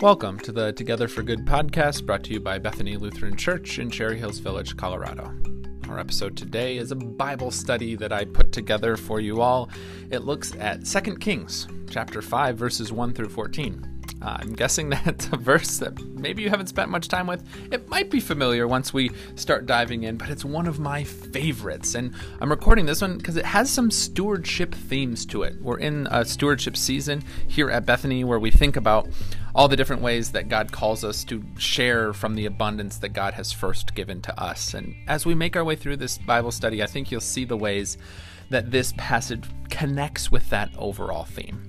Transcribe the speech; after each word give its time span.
Welcome 0.00 0.38
to 0.40 0.52
the 0.52 0.72
Together 0.72 1.08
for 1.08 1.22
Good 1.22 1.44
podcast 1.44 2.06
brought 2.06 2.24
to 2.24 2.32
you 2.32 2.40
by 2.40 2.58
Bethany 2.58 2.96
Lutheran 2.96 3.36
Church 3.36 3.78
in 3.78 3.90
Cherry 3.90 4.18
Hills 4.18 4.38
Village, 4.38 4.74
Colorado. 4.74 5.30
Our 5.90 5.98
episode 5.98 6.38
today 6.38 6.78
is 6.78 6.90
a 6.90 6.96
Bible 6.96 7.50
study 7.50 7.96
that 7.96 8.10
I 8.10 8.24
put 8.24 8.50
together 8.50 8.96
for 8.96 9.20
you 9.20 9.42
all. 9.42 9.68
It 10.10 10.20
looks 10.20 10.54
at 10.54 10.86
2 10.86 11.16
Kings, 11.16 11.68
chapter 11.90 12.22
5, 12.22 12.56
verses 12.56 12.90
1 12.90 13.12
through 13.12 13.28
14. 13.28 14.00
Uh, 14.22 14.36
I'm 14.40 14.54
guessing 14.54 14.88
that's 15.04 15.26
a 15.26 15.36
verse 15.36 15.76
that 15.78 16.00
maybe 16.02 16.42
you 16.42 16.48
haven't 16.48 16.68
spent 16.68 16.90
much 16.90 17.08
time 17.08 17.26
with. 17.26 17.44
It 17.70 17.88
might 17.88 18.10
be 18.10 18.20
familiar 18.20 18.66
once 18.66 18.94
we 18.94 19.10
start 19.34 19.66
diving 19.66 20.04
in, 20.04 20.16
but 20.16 20.30
it's 20.30 20.46
one 20.46 20.66
of 20.66 20.78
my 20.78 21.04
favorites. 21.04 21.94
And 21.94 22.14
I'm 22.40 22.50
recording 22.50 22.86
this 22.86 23.02
one 23.02 23.18
because 23.18 23.36
it 23.36 23.44
has 23.44 23.70
some 23.70 23.90
stewardship 23.90 24.74
themes 24.74 25.26
to 25.26 25.42
it. 25.42 25.60
We're 25.60 25.78
in 25.78 26.06
a 26.10 26.24
stewardship 26.24 26.76
season 26.76 27.22
here 27.48 27.70
at 27.70 27.84
Bethany 27.84 28.24
where 28.24 28.38
we 28.38 28.50
think 28.50 28.76
about 28.76 29.08
all 29.54 29.68
the 29.68 29.76
different 29.76 30.02
ways 30.02 30.32
that 30.32 30.48
God 30.48 30.72
calls 30.72 31.04
us 31.04 31.24
to 31.24 31.42
share 31.58 32.12
from 32.12 32.34
the 32.34 32.46
abundance 32.46 32.98
that 32.98 33.10
God 33.10 33.34
has 33.34 33.52
first 33.52 33.94
given 33.94 34.20
to 34.22 34.40
us. 34.40 34.74
And 34.74 34.94
as 35.06 35.26
we 35.26 35.34
make 35.34 35.56
our 35.56 35.64
way 35.64 35.76
through 35.76 35.96
this 35.96 36.18
Bible 36.18 36.52
study, 36.52 36.82
I 36.82 36.86
think 36.86 37.10
you'll 37.10 37.20
see 37.20 37.44
the 37.44 37.56
ways 37.56 37.98
that 38.50 38.70
this 38.70 38.92
passage 38.96 39.44
connects 39.70 40.30
with 40.30 40.50
that 40.50 40.70
overall 40.76 41.24
theme. 41.24 41.62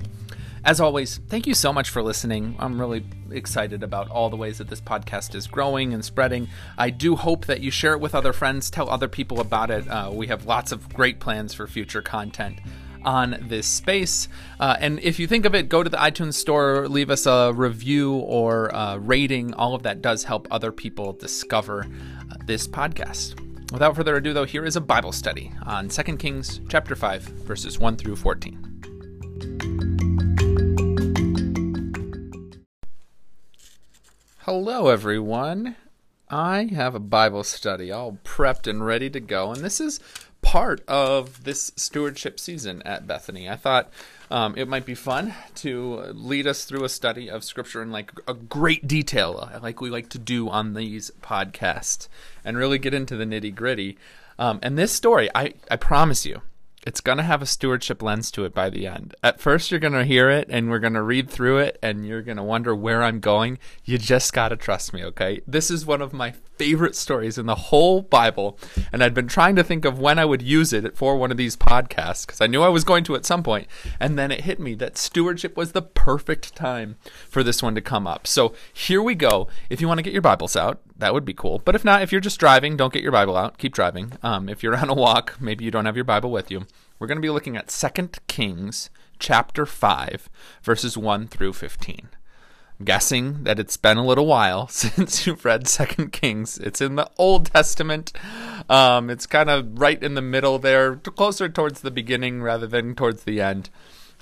As 0.63 0.80
always, 0.80 1.20
thank 1.27 1.48
you 1.48 1.55
so 1.55 1.73
much 1.73 1.89
for 1.89 2.03
listening. 2.03 2.55
I'm 2.59 2.80
really 2.80 3.03
excited 3.31 3.81
about 3.81 4.09
all 4.09 4.30
the 4.30 4.38
ways 4.38 4.59
that 4.59 4.67
this 4.67 4.81
podcast 4.81 5.34
is 5.34 5.48
growing 5.48 5.91
and 5.94 6.05
spreading. 6.05 6.50
I 6.77 6.91
do 6.91 7.16
hope 7.16 7.48
that 7.48 7.61
you 7.61 7.72
share 7.72 7.94
it 7.94 8.00
with 8.00 8.13
other 8.13 8.31
friends, 8.31 8.70
tell 8.70 8.88
other 8.88 9.08
people 9.08 9.39
about 9.39 9.72
it. 9.72 9.88
Uh, 9.88 10.11
we 10.13 10.27
have 10.27 10.45
lots 10.45 10.72
of 10.72 10.94
great 10.94 11.20
plans 11.20 11.55
for 11.55 11.66
future 11.66 12.03
content 12.03 12.59
on 13.03 13.37
this 13.41 13.67
space. 13.67 14.27
Uh, 14.59 14.77
and 14.79 14.99
if 14.99 15.19
you 15.19 15.27
think 15.27 15.45
of 15.45 15.55
it, 15.55 15.69
go 15.69 15.83
to 15.83 15.89
the 15.89 15.97
iTunes 15.97 16.35
store, 16.35 16.87
leave 16.87 17.09
us 17.09 17.25
a 17.25 17.52
review 17.53 18.13
or 18.13 18.67
a 18.67 18.99
rating. 18.99 19.53
All 19.53 19.75
of 19.75 19.83
that 19.83 20.02
does 20.02 20.23
help 20.23 20.47
other 20.52 20.71
people 20.71 21.13
discover 21.13 21.85
uh, 22.30 22.35
this 22.45 22.67
podcast. 22.67 23.39
Without 23.71 23.95
further 23.95 24.17
ado, 24.17 24.33
though, 24.33 24.45
here 24.45 24.66
is 24.66 24.75
a 24.75 24.81
Bible 24.81 25.13
study 25.13 25.52
on 25.66 25.88
2 25.88 26.17
Kings 26.17 26.59
chapter 26.67 26.95
5, 26.95 27.21
verses 27.23 27.80
1 27.80 27.95
through 27.95 28.17
14. 28.17 28.67
Hello, 34.39 34.88
everyone. 34.88 35.75
I 36.30 36.63
have 36.73 36.95
a 36.95 36.99
Bible 36.99 37.43
study 37.43 37.91
all 37.91 38.17
prepped 38.23 38.65
and 38.65 38.86
ready 38.86 39.09
to 39.09 39.19
go, 39.19 39.52
and 39.52 39.61
this 39.61 39.80
is 39.80 39.99
part 40.52 40.83
of 40.85 41.45
this 41.45 41.71
stewardship 41.77 42.38
season 42.38 42.81
at 42.81 43.07
Bethany. 43.07 43.49
I 43.49 43.55
thought 43.55 43.89
um, 44.30 44.53
it 44.58 44.67
might 44.67 44.85
be 44.85 44.95
fun 44.95 45.33
to 45.55 46.11
lead 46.11 46.45
us 46.45 46.66
through 46.66 46.83
a 46.83 46.89
study 46.89 47.30
of 47.30 47.45
Scripture 47.45 47.81
in 47.81 47.89
like 47.89 48.11
a 48.27 48.33
great 48.33 48.85
detail, 48.85 49.49
like 49.63 49.80
we 49.80 49.89
like 49.89 50.09
to 50.09 50.19
do 50.19 50.49
on 50.49 50.73
these 50.73 51.09
podcasts, 51.21 52.09
and 52.43 52.58
really 52.58 52.80
get 52.80 52.93
into 52.93 53.16
the 53.16 53.23
nitty 53.23 53.55
gritty. 53.55 53.97
Um, 54.38 54.59
and 54.61 54.77
this 54.77 54.91
story, 54.91 55.30
I, 55.33 55.53
I 55.69 55.77
promise 55.77 56.25
you, 56.25 56.41
it's 56.86 56.99
going 56.99 57.17
to 57.17 57.23
have 57.23 57.41
a 57.41 57.45
stewardship 57.45 58.02
lens 58.02 58.30
to 58.31 58.43
it 58.43 58.53
by 58.53 58.69
the 58.69 58.88
end. 58.88 59.15
At 59.23 59.39
first, 59.39 59.71
you're 59.71 59.80
going 59.80 59.93
to 59.93 60.03
hear 60.03 60.30
it 60.30 60.47
and 60.49 60.69
we're 60.69 60.80
going 60.80 60.93
to 60.93 61.02
read 61.02 61.30
through 61.30 61.59
it 61.59 61.80
and 61.81 62.05
you're 62.05 62.23
going 62.23 62.36
to 62.36 62.43
wonder 62.43 62.75
where 62.75 63.03
I'm 63.03 63.21
going. 63.21 63.58
You 63.86 63.97
just 63.97 64.33
got 64.33 64.49
to 64.49 64.58
trust 64.58 64.93
me, 64.93 65.05
okay? 65.05 65.39
This 65.47 65.71
is 65.71 65.86
one 65.86 66.02
of 66.02 66.11
my 66.11 66.33
favorite 66.62 66.95
stories 66.95 67.40
in 67.40 67.48
the 67.48 67.56
whole 67.56 68.04
Bible. 68.04 68.56
And 68.92 69.04
I'd 69.04 69.16
been 69.16 69.28
trying 69.28 69.56
to 69.56 69.64
think 69.64 69.84
of 69.84 69.98
when 69.98 70.20
I 70.20 70.26
would 70.26 70.44
use 70.44 70.73
it 70.73 70.95
for 70.95 71.17
one 71.17 71.31
of 71.31 71.38
these 71.38 71.58
podcasts 71.58 72.23
because 72.23 72.40
I 72.40 72.45
knew 72.45 72.62
I 72.62 72.70
was 72.70 72.84
going 72.84 73.04
to 73.06 73.16
at 73.16 73.26
some 73.26 73.42
point. 73.42 73.67
And 74.00 74.16
then 74.16 74.30
it 74.30 74.42
hit 74.42 74.59
me 74.59 74.76
that 74.76 74.95
stewardship 74.95 75.58
was 75.58 75.72
the 75.72 75.82
perfect 75.82 76.56
time 76.56 76.98
for 77.28 77.42
this 77.42 77.64
one 77.64 77.73
to 77.73 77.82
come 77.82 78.06
up. 78.06 78.28
So 78.28 78.54
here 78.72 79.02
we 79.02 79.16
go. 79.16 79.48
If 79.72 79.82
you 79.82 79.88
want 79.88 79.98
to 79.98 80.04
get 80.04 80.14
your 80.14 80.22
Bibles 80.22 80.56
out, 80.56 80.82
that 80.95 81.16
would 81.16 81.26
be 81.26 81.33
cool. 81.33 81.58
But 81.66 81.73
if 81.73 81.83
not, 81.83 82.04
if 82.04 82.11
you're 82.11 82.21
just 82.21 82.39
driving, 82.39 82.77
don't 82.77 82.94
get 82.94 83.02
your 83.02 83.11
Bible 83.11 83.36
out. 83.36 83.58
Keep 83.58 83.73
driving. 83.73 84.14
Um, 84.21 84.48
if 84.48 84.61
you're 84.61 84.77
on 84.77 84.89
a 84.89 84.94
walk, 84.94 85.38
maybe 85.42 85.66
you 85.66 85.71
don't 85.71 85.86
have 85.86 85.95
your 85.95 86.05
Bible 86.05 86.30
with 86.30 86.52
you. 86.52 86.67
We're 87.00 87.08
going 87.08 87.17
to 87.17 87.23
be 87.23 87.32
looking 87.32 87.58
at 87.58 87.70
2 87.70 88.10
Kings 88.27 88.92
chapter 89.17 89.66
5, 89.66 90.30
verses 90.61 90.95
1 90.95 91.27
through 91.27 91.54
15 91.54 92.10
guessing 92.83 93.43
that 93.43 93.59
it's 93.59 93.77
been 93.77 93.97
a 93.97 94.05
little 94.05 94.25
while 94.25 94.67
since 94.69 95.25
you've 95.25 95.45
read 95.45 95.67
Second 95.67 96.11
Kings. 96.11 96.58
It's 96.58 96.81
in 96.81 96.95
the 96.95 97.09
Old 97.17 97.47
Testament. 97.47 98.14
Um, 98.69 99.09
it's 99.09 99.25
kind 99.25 99.49
of 99.49 99.80
right 99.80 100.02
in 100.02 100.15
the 100.15 100.21
middle 100.21 100.59
there, 100.59 100.95
closer 100.95 101.49
towards 101.49 101.81
the 101.81 101.91
beginning 101.91 102.41
rather 102.41 102.67
than 102.67 102.95
towards 102.95 103.23
the 103.23 103.41
end. 103.41 103.70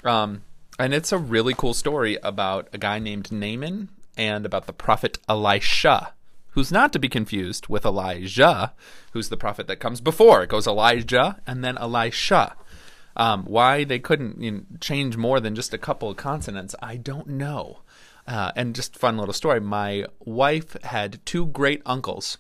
Um, 0.04 0.44
and 0.78 0.94
it's 0.94 1.12
a 1.12 1.18
really 1.18 1.54
cool 1.54 1.74
story 1.74 2.18
about 2.24 2.70
a 2.72 2.78
guy 2.78 3.00
named 3.00 3.32
Naaman 3.32 3.90
and 4.18 4.46
about 4.46 4.66
the 4.66 4.74
prophet 4.74 5.18
Elisha, 5.28 6.14
who's 6.52 6.72
not 6.72 6.94
to 6.94 7.00
be 7.00 7.10
confused 7.10 7.68
with 7.68 7.86
Elijah, 7.86 8.74
who's 9.12 9.30
the 9.30 9.38
prophet 9.38 9.68
that 9.68 9.80
comes 9.80 10.02
before. 10.02 10.44
It 10.44 10.50
goes 10.50 10.68
Elijah 10.68 11.42
and 11.46 11.64
then 11.64 11.78
Elisha. 11.78 12.56
Um, 13.16 13.44
why 13.44 13.84
they 13.84 14.00
couldn't 14.00 14.42
you 14.42 14.52
know, 14.52 14.62
change 14.80 15.18
more 15.18 15.42
than 15.42 15.56
just 15.56 15.74
a 15.74 15.78
couple 15.78 16.10
of 16.10 16.16
consonants, 16.16 16.76
I 16.82 16.96
don't 16.96 17.28
know. 17.28 17.80
Uh, 18.28 18.52
and 18.56 18.76
just 18.76 18.98
fun 18.98 19.18
little 19.18 19.34
story. 19.34 19.60
My 19.60 20.06
wife 20.20 20.82
had 20.84 21.20
two 21.26 21.48
great 21.48 21.82
uncles 21.86 22.38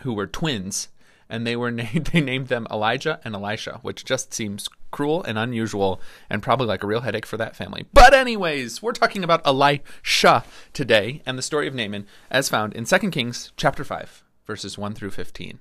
who 0.00 0.14
were 0.14 0.26
twins, 0.26 0.88
and 1.28 1.46
they 1.46 1.56
were 1.56 1.70
named 1.70 2.06
they 2.12 2.20
named 2.20 2.48
them 2.48 2.66
Elijah 2.70 3.20
and 3.24 3.34
Elisha, 3.34 3.78
which 3.82 4.04
just 4.04 4.34
seems 4.34 4.68
cruel 4.90 5.22
and 5.22 5.38
unusual, 5.38 6.00
and 6.28 6.42
probably 6.42 6.66
like 6.66 6.82
a 6.82 6.86
real 6.86 7.00
headache 7.00 7.26
for 7.26 7.36
that 7.36 7.56
family. 7.56 7.86
But 7.92 8.14
anyways, 8.14 8.82
we're 8.82 8.92
talking 8.92 9.24
about 9.24 9.46
Elisha 9.46 10.44
today, 10.72 11.22
and 11.24 11.38
the 11.38 11.42
story 11.42 11.66
of 11.66 11.74
Naaman, 11.74 12.06
as 12.30 12.48
found 12.48 12.74
in 12.74 12.84
2 12.84 13.10
Kings 13.10 13.52
chapter 13.56 13.84
five, 13.84 14.22
verses 14.46 14.76
one 14.76 14.94
through 14.94 15.10
fifteen. 15.10 15.60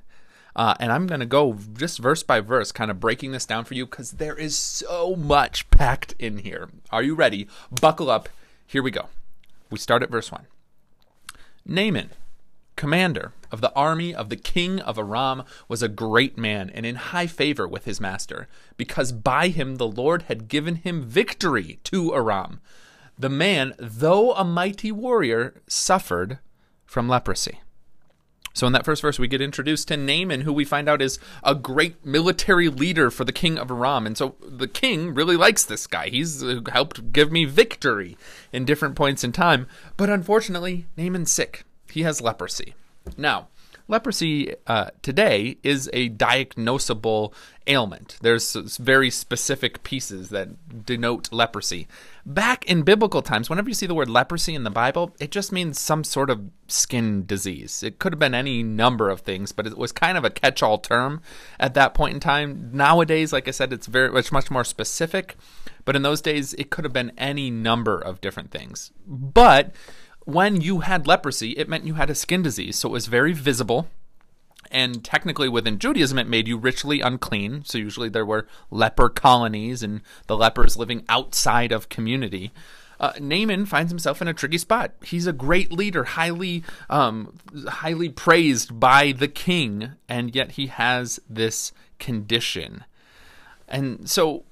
Uh, 0.56 0.76
and 0.80 0.92
I'm 0.92 1.08
going 1.08 1.22
to 1.22 1.26
go 1.26 1.58
just 1.74 2.00
verse 2.00 2.24
by 2.24 2.42
verse, 2.42 2.72
kind 2.72 2.92
of 2.92 3.00
breaking 3.00 3.32
this 3.32 3.46
down 3.46 3.64
for 3.64 3.74
you 3.74 3.86
because 3.86 4.12
there 4.12 4.36
is 4.36 4.58
so 4.58 5.16
much 5.16 5.70
packed 5.72 6.14
in 6.20 6.40
here. 6.40 6.70
Are 6.92 7.04
you 7.04 7.16
ready? 7.16 7.48
Buckle 7.80 8.10
up. 8.10 8.28
Here 8.68 8.84
we 8.84 8.92
go. 8.92 9.08
We 9.72 9.80
start 9.80 10.04
at 10.04 10.12
verse 10.12 10.32
1. 10.32 10.46
Naaman, 11.66 12.12
commander 12.76 13.32
of 13.52 13.62
the 13.62 13.74
army 13.74 14.14
of 14.14 14.30
the 14.30 14.36
king 14.36 14.82
of 14.82 15.00
Aram, 15.00 15.44
was 15.68 15.82
a 15.82 15.88
great 15.88 16.38
man 16.38 16.70
and 16.70 16.86
in 16.86 16.96
high 16.96 17.28
favor 17.28 17.68
with 17.68 17.86
his 17.86 18.02
master, 18.02 18.48
because 18.76 19.12
by 19.14 19.48
him 19.48 19.76
the 19.76 19.88
Lord 19.88 20.24
had 20.24 20.50
given 20.50 20.76
him 20.76 21.02
victory 21.02 21.80
to 21.86 22.14
Aram. 22.14 22.60
The 23.18 23.30
man, 23.30 23.74
though 23.80 24.34
a 24.34 24.44
mighty 24.44 24.92
warrior, 24.92 25.62
suffered 25.68 26.40
from 26.86 27.08
leprosy. 27.08 27.62
So, 28.54 28.68
in 28.68 28.74
that 28.74 28.86
first 28.86 29.02
verse, 29.02 29.18
we 29.18 29.28
get 29.28 29.42
introduced 29.42 29.88
to 29.88 29.98
Naaman, 29.98 30.42
who 30.42 30.54
we 30.54 30.66
find 30.66 30.90
out 30.90 31.02
is 31.02 31.20
a 31.44 31.56
great 31.56 32.06
military 32.06 32.70
leader 32.70 33.10
for 33.10 33.24
the 33.24 33.32
king 33.32 33.58
of 33.58 33.72
Aram. 33.72 34.06
And 34.06 34.18
so 34.18 34.36
the 34.42 34.68
king 34.68 35.14
really 35.14 35.38
likes 35.38 35.64
this 35.64 35.88
guy. 35.88 36.10
He's 36.10 36.44
uh, 36.44 36.62
helped 36.72 37.14
give 37.14 37.32
me 37.32 37.46
victory 37.46 38.18
in 38.52 38.66
different 38.66 38.96
points 38.96 39.24
in 39.24 39.32
time. 39.32 39.68
But 39.98 40.10
unfortunately, 40.10 40.86
Naaman's 40.98 41.32
sick. 41.32 41.64
He 41.90 42.04
has 42.04 42.22
leprosy. 42.22 42.76
Now, 43.18 43.48
leprosy 43.92 44.56
uh, 44.66 44.90
today 45.02 45.58
is 45.62 45.90
a 45.94 46.10
diagnosable 46.10 47.34
ailment. 47.68 48.18
There's 48.22 48.56
very 48.78 49.12
specific 49.12 49.84
pieces 49.84 50.30
that 50.30 50.86
denote 50.86 51.32
leprosy. 51.32 51.88
Back 52.26 52.66
in 52.66 52.84
biblical 52.84 53.22
times, 53.22 53.50
whenever 53.50 53.70
you 53.70 53.76
see 53.76 53.86
the 53.86 53.94
word 53.94 54.10
leprosy 54.10 54.56
in 54.56 54.64
the 54.64 54.72
Bible, 54.72 55.16
it 55.20 55.30
just 55.30 55.52
means 55.52 55.80
some 55.80 56.04
sort 56.04 56.30
of 56.30 56.50
skin 56.68 57.26
disease. 57.26 57.84
It 57.84 58.00
could 58.00 58.14
have 58.14 58.20
been 58.20 58.34
any 58.34 58.64
number 58.64 59.10
of 59.10 59.22
things, 59.22 59.52
but 59.52 59.68
it 59.68 59.78
was 59.78 59.92
kind 59.92 60.18
of 60.18 60.24
a 60.24 60.30
catch-all 60.30 60.80
term 60.80 61.22
at 61.60 61.74
that 61.74 61.94
point 61.94 62.14
in 62.14 62.20
time. 62.20 62.70
Nowadays, 62.74 63.34
like 63.34 63.48
I 63.48 63.52
said, 63.52 63.74
it's 63.74 63.88
very 63.88 64.10
much 64.10 64.32
much 64.32 64.50
more 64.50 64.64
specific, 64.64 65.36
but 65.84 65.96
in 65.96 66.02
those 66.02 66.22
days, 66.22 66.54
it 66.54 66.70
could 66.70 66.86
have 66.86 66.94
been 66.94 67.12
any 67.18 67.52
number 67.52 68.00
of 68.00 68.22
different 68.22 68.52
things. 68.52 68.92
But 69.06 69.76
when 70.26 70.62
you 70.62 70.80
had 70.80 71.08
leprosy, 71.08 71.52
it 71.52 71.70
meant 71.70 71.86
you 71.86 71.96
had 71.96 72.10
a 72.10 72.16
skin 72.16 72.42
disease, 72.42 72.78
so 72.78 72.90
it 72.90 72.94
was 72.94 73.08
very 73.08 73.34
visible 73.34 73.88
and 74.72 75.04
technically 75.04 75.50
within 75.50 75.80
Judaism, 75.80 76.18
it 76.18 76.28
made 76.28 76.48
you 76.48 76.58
ritually 76.58 77.02
unclean. 77.02 77.64
So 77.66 77.78
usually 77.78 78.10
there 78.10 78.26
were 78.26 78.48
leper 78.70 79.10
colonies 79.10 79.84
and 79.84 80.02
the 80.28 80.38
lepers 80.38 80.78
living 80.78 81.04
outside 81.10 81.72
of 81.72 81.90
community. 81.90 82.52
Uh, 83.00 83.14
Naaman 83.20 83.66
finds 83.66 83.92
himself 83.92 84.22
in 84.22 84.28
a 84.28 84.34
tricky 84.34 84.60
spot. 84.60 84.94
He's 85.04 85.26
a 85.26 85.34
great 85.34 85.72
leader, 85.72 86.04
highly, 86.04 86.64
um, 86.90 87.38
highly 87.68 88.10
praised 88.10 88.80
by 88.80 89.12
the 89.12 89.28
king, 89.28 89.94
and 90.08 90.36
yet 90.36 90.52
he 90.52 90.68
has 90.68 91.20
this 91.28 91.72
condition. 91.98 92.84
And 93.68 94.08
so 94.08 94.44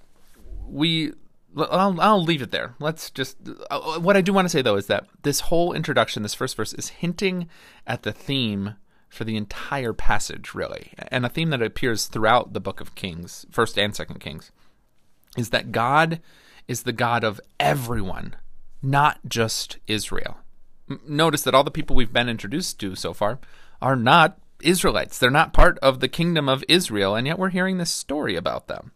we 0.68 1.14
I'll, 1.58 2.00
I'll, 2.00 2.24
leave 2.24 2.42
it 2.42 2.52
there. 2.52 2.76
Let's 2.80 3.10
just. 3.10 3.38
Uh, 3.70 4.00
what 4.00 4.16
I 4.16 4.22
do 4.22 4.34
want 4.34 4.46
to 4.46 4.50
say, 4.50 4.62
though, 4.62 4.76
is 4.76 4.88
that 4.88 5.08
this 5.24 5.42
whole 5.42 5.74
introduction, 5.74 6.24
this 6.24 6.34
first 6.34 6.56
verse, 6.56 6.74
is 6.74 6.90
hinting 6.90 7.50
at 7.88 8.04
the 8.04 8.12
theme 8.12 8.76
for 9.10 9.24
the 9.24 9.36
entire 9.36 9.92
passage, 9.92 10.54
really. 10.54 10.94
And 11.10 11.26
a 11.26 11.30
theme 11.30 11.50
that 11.50 11.62
appears 11.62 12.06
throughout 12.06 12.54
the 12.54 12.60
book 12.60 12.80
of 12.80 12.96
Kings, 12.96 13.46
1st 13.52 13.84
and 13.84 13.94
2nd 13.94 14.20
Kings, 14.20 14.52
is 15.36 15.50
that 15.50 15.72
God 15.72 16.22
is 16.68 16.84
the 16.84 16.94
God 16.94 17.24
of 17.24 17.42
everyone, 17.60 18.36
not 18.82 19.20
just 19.28 19.80
Israel. 19.88 20.38
notice 21.08 21.44
that 21.44 21.54
all 21.54 21.64
the 21.64 21.72
people 21.72 21.96
we've 21.96 22.14
been 22.14 22.30
introduced 22.30 22.80
to 22.80 22.96
so 22.96 23.14
far 23.14 23.40
are 23.82 23.96
not 23.96 24.40
Israelites. 24.62 25.18
They're 25.18 25.30
not 25.30 25.54
part 25.54 25.78
of 25.80 26.00
the 26.00 26.08
kingdom 26.08 26.50
of 26.50 26.64
Israel, 26.68 27.16
and 27.16 27.26
yet 27.28 27.40
we're 27.40 27.50
hearing 27.50 27.78
this 27.78 27.92
story 27.92 28.36
about 28.36 28.68
them. 28.68 28.92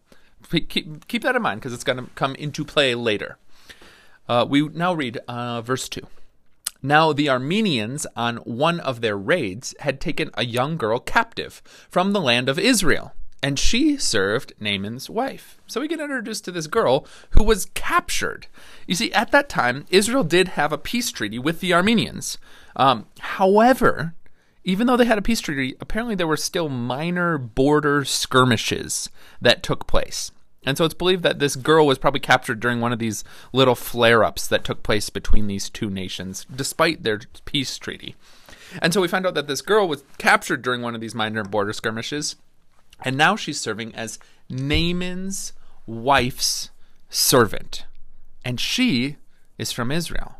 Keep, 0.49 1.07
keep 1.07 1.23
that 1.23 1.35
in 1.35 1.41
mind 1.41 1.61
because 1.61 1.73
it's 1.73 1.83
going 1.83 1.97
to 1.97 2.09
come 2.15 2.35
into 2.35 2.63
play 2.63 2.95
later. 2.95 3.37
Uh, 4.27 4.45
we 4.47 4.67
now 4.69 4.93
read 4.93 5.19
uh, 5.27 5.61
verse 5.61 5.89
2. 5.89 6.01
Now, 6.85 7.13
the 7.13 7.29
Armenians, 7.29 8.05
on 8.15 8.37
one 8.37 8.81
of 8.81 8.99
their 8.99 9.17
raids, 9.17 9.73
had 9.79 10.01
taken 10.01 10.31
a 10.33 10.43
young 10.45 10.75
girl 10.75 10.99
captive 10.99 11.61
from 11.89 12.11
the 12.11 12.19
land 12.19 12.49
of 12.49 12.59
Israel, 12.59 13.13
and 13.41 13.57
she 13.57 13.95
served 13.97 14.53
Naaman's 14.59 15.09
wife. 15.09 15.57
So 15.65 15.79
we 15.79 15.87
get 15.87 16.01
introduced 16.01 16.43
to 16.45 16.51
this 16.51 16.67
girl 16.67 17.07
who 17.31 17.43
was 17.43 17.67
captured. 17.73 18.47
You 18.85 18.95
see, 18.95 19.13
at 19.13 19.31
that 19.31 19.47
time, 19.47 19.85
Israel 19.91 20.25
did 20.25 20.49
have 20.49 20.73
a 20.73 20.77
peace 20.77 21.09
treaty 21.09 21.39
with 21.39 21.61
the 21.61 21.73
Armenians. 21.73 22.37
Um, 22.75 23.05
however, 23.19 24.13
even 24.63 24.87
though 24.87 24.97
they 24.97 25.05
had 25.05 25.17
a 25.17 25.23
peace 25.23 25.41
treaty, 25.41 25.75
apparently 25.79 26.15
there 26.15 26.27
were 26.27 26.37
still 26.37 26.69
minor 26.69 27.37
border 27.37 28.05
skirmishes 28.05 29.09
that 29.41 29.63
took 29.63 29.87
place. 29.87 30.31
And 30.65 30.77
so 30.77 30.85
it's 30.85 30.93
believed 30.93 31.23
that 31.23 31.39
this 31.39 31.55
girl 31.55 31.85
was 31.85 31.97
probably 31.97 32.21
captured 32.21 32.59
during 32.59 32.79
one 32.79 32.93
of 32.93 32.99
these 32.99 33.23
little 33.51 33.75
flare 33.75 34.23
ups 34.23 34.47
that 34.47 34.63
took 34.63 34.81
place 34.81 35.09
between 35.09 35.47
these 35.47 35.69
two 35.69 35.89
nations, 35.89 36.45
despite 36.53 37.03
their 37.03 37.19
peace 37.43 37.77
treaty. 37.77 38.15
And 38.81 38.93
so 38.93 39.01
we 39.01 39.07
find 39.07 39.27
out 39.27 39.33
that 39.35 39.47
this 39.47 39.61
girl 39.61 39.87
was 39.87 40.03
captured 40.17 40.61
during 40.61 40.81
one 40.81 40.95
of 40.95 41.01
these 41.01 41.13
minor 41.13 41.43
border 41.43 41.73
skirmishes, 41.73 42.37
and 43.03 43.17
now 43.17 43.35
she's 43.35 43.59
serving 43.59 43.93
as 43.93 44.19
Naaman's 44.49 45.51
wife's 45.85 46.69
servant. 47.09 47.85
And 48.45 48.59
she 48.59 49.17
is 49.57 49.71
from 49.71 49.91
Israel. 49.91 50.37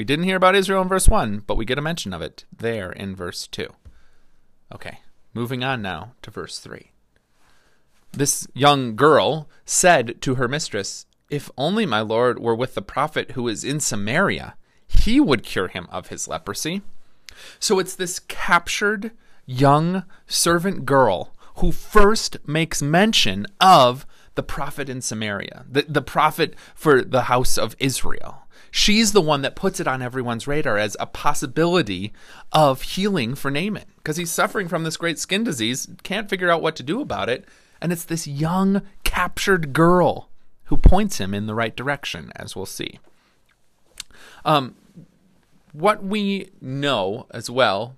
We 0.00 0.04
didn't 0.04 0.24
hear 0.24 0.36
about 0.36 0.56
Israel 0.56 0.80
in 0.80 0.88
verse 0.88 1.08
1, 1.08 1.40
but 1.46 1.58
we 1.58 1.66
get 1.66 1.76
a 1.76 1.82
mention 1.82 2.14
of 2.14 2.22
it 2.22 2.46
there 2.56 2.90
in 2.90 3.14
verse 3.14 3.46
2. 3.46 3.68
Okay, 4.74 5.00
moving 5.34 5.62
on 5.62 5.82
now 5.82 6.14
to 6.22 6.30
verse 6.30 6.58
3 6.58 6.90
this 8.10 8.46
young 8.54 8.96
girl 8.96 9.46
said 9.66 10.22
to 10.22 10.36
her 10.36 10.48
mistress, 10.48 11.04
If 11.28 11.50
only 11.58 11.84
my 11.84 12.00
Lord 12.00 12.38
were 12.38 12.54
with 12.54 12.74
the 12.74 12.80
prophet 12.80 13.32
who 13.32 13.46
is 13.46 13.62
in 13.62 13.78
Samaria, 13.78 14.54
he 14.88 15.20
would 15.20 15.42
cure 15.42 15.68
him 15.68 15.86
of 15.90 16.06
his 16.06 16.26
leprosy. 16.26 16.80
So 17.58 17.78
it's 17.78 17.94
this 17.94 18.20
captured 18.20 19.10
young 19.44 20.04
servant 20.26 20.86
girl 20.86 21.34
who 21.56 21.72
first 21.72 22.38
makes 22.48 22.80
mention 22.80 23.46
of 23.60 24.06
the 24.34 24.42
prophet 24.42 24.88
in 24.88 25.02
Samaria, 25.02 25.66
the, 25.70 25.82
the 25.82 26.00
prophet 26.00 26.54
for 26.74 27.02
the 27.02 27.24
house 27.24 27.58
of 27.58 27.76
Israel. 27.78 28.39
She's 28.70 29.12
the 29.12 29.20
one 29.20 29.42
that 29.42 29.56
puts 29.56 29.80
it 29.80 29.88
on 29.88 30.02
everyone's 30.02 30.46
radar 30.46 30.78
as 30.78 30.96
a 31.00 31.06
possibility 31.06 32.12
of 32.52 32.82
healing 32.82 33.34
for 33.34 33.50
Naaman 33.50 33.84
because 33.96 34.16
he's 34.16 34.30
suffering 34.30 34.68
from 34.68 34.84
this 34.84 34.96
great 34.96 35.18
skin 35.18 35.44
disease, 35.44 35.88
can't 36.02 36.30
figure 36.30 36.50
out 36.50 36.62
what 36.62 36.76
to 36.76 36.82
do 36.82 37.00
about 37.00 37.28
it. 37.28 37.44
And 37.80 37.92
it's 37.92 38.04
this 38.04 38.26
young, 38.26 38.82
captured 39.04 39.72
girl 39.72 40.28
who 40.64 40.76
points 40.76 41.18
him 41.18 41.34
in 41.34 41.46
the 41.46 41.54
right 41.54 41.74
direction, 41.74 42.30
as 42.36 42.54
we'll 42.54 42.66
see. 42.66 43.00
Um, 44.44 44.76
what 45.72 46.04
we 46.04 46.50
know 46.60 47.26
as 47.30 47.50
well 47.50 47.96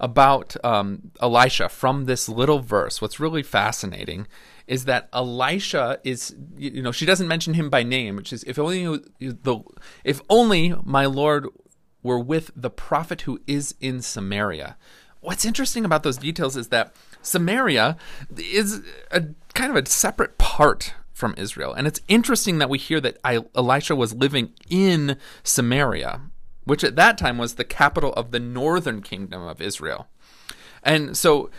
about 0.00 0.56
um, 0.64 1.10
Elisha 1.20 1.68
from 1.68 2.04
this 2.04 2.28
little 2.28 2.60
verse, 2.60 3.02
what's 3.02 3.20
really 3.20 3.42
fascinating 3.42 4.26
is 4.66 4.84
that 4.84 5.08
Elisha 5.12 5.98
is, 6.04 6.36
you 6.56 6.82
know, 6.82 6.92
she 6.92 7.06
doesn't 7.06 7.26
mention 7.26 7.54
him 7.54 7.70
by 7.70 7.82
name, 7.82 8.16
which 8.16 8.32
is 8.32 8.44
if 8.44 8.58
only 8.58 8.84
the, 9.18 9.60
if 10.04 10.20
only 10.28 10.74
my 10.84 11.06
Lord 11.06 11.46
were 12.02 12.18
with 12.18 12.50
the 12.54 12.70
prophet 12.70 13.22
who 13.22 13.40
is 13.46 13.74
in 13.80 14.02
Samaria. 14.02 14.76
What's 15.20 15.44
interesting 15.44 15.84
about 15.84 16.02
those 16.04 16.18
details 16.18 16.56
is 16.56 16.68
that 16.68 16.94
Samaria 17.22 17.96
is 18.36 18.82
a 19.10 19.24
kind 19.54 19.76
of 19.76 19.82
a 19.82 19.88
separate 19.88 20.38
part 20.38 20.94
from 21.12 21.34
Israel. 21.36 21.74
And 21.74 21.86
it's 21.86 22.00
interesting 22.06 22.58
that 22.58 22.70
we 22.70 22.78
hear 22.78 23.00
that 23.00 23.18
Elisha 23.24 23.96
was 23.96 24.14
living 24.14 24.52
in 24.70 25.16
Samaria, 25.42 26.20
which 26.68 26.84
at 26.84 26.96
that 26.96 27.18
time 27.18 27.38
was 27.38 27.54
the 27.54 27.64
capital 27.64 28.12
of 28.12 28.30
the 28.30 28.40
northern 28.40 29.02
kingdom 29.02 29.42
of 29.42 29.60
Israel. 29.60 30.06
And 30.82 31.16
so 31.16 31.50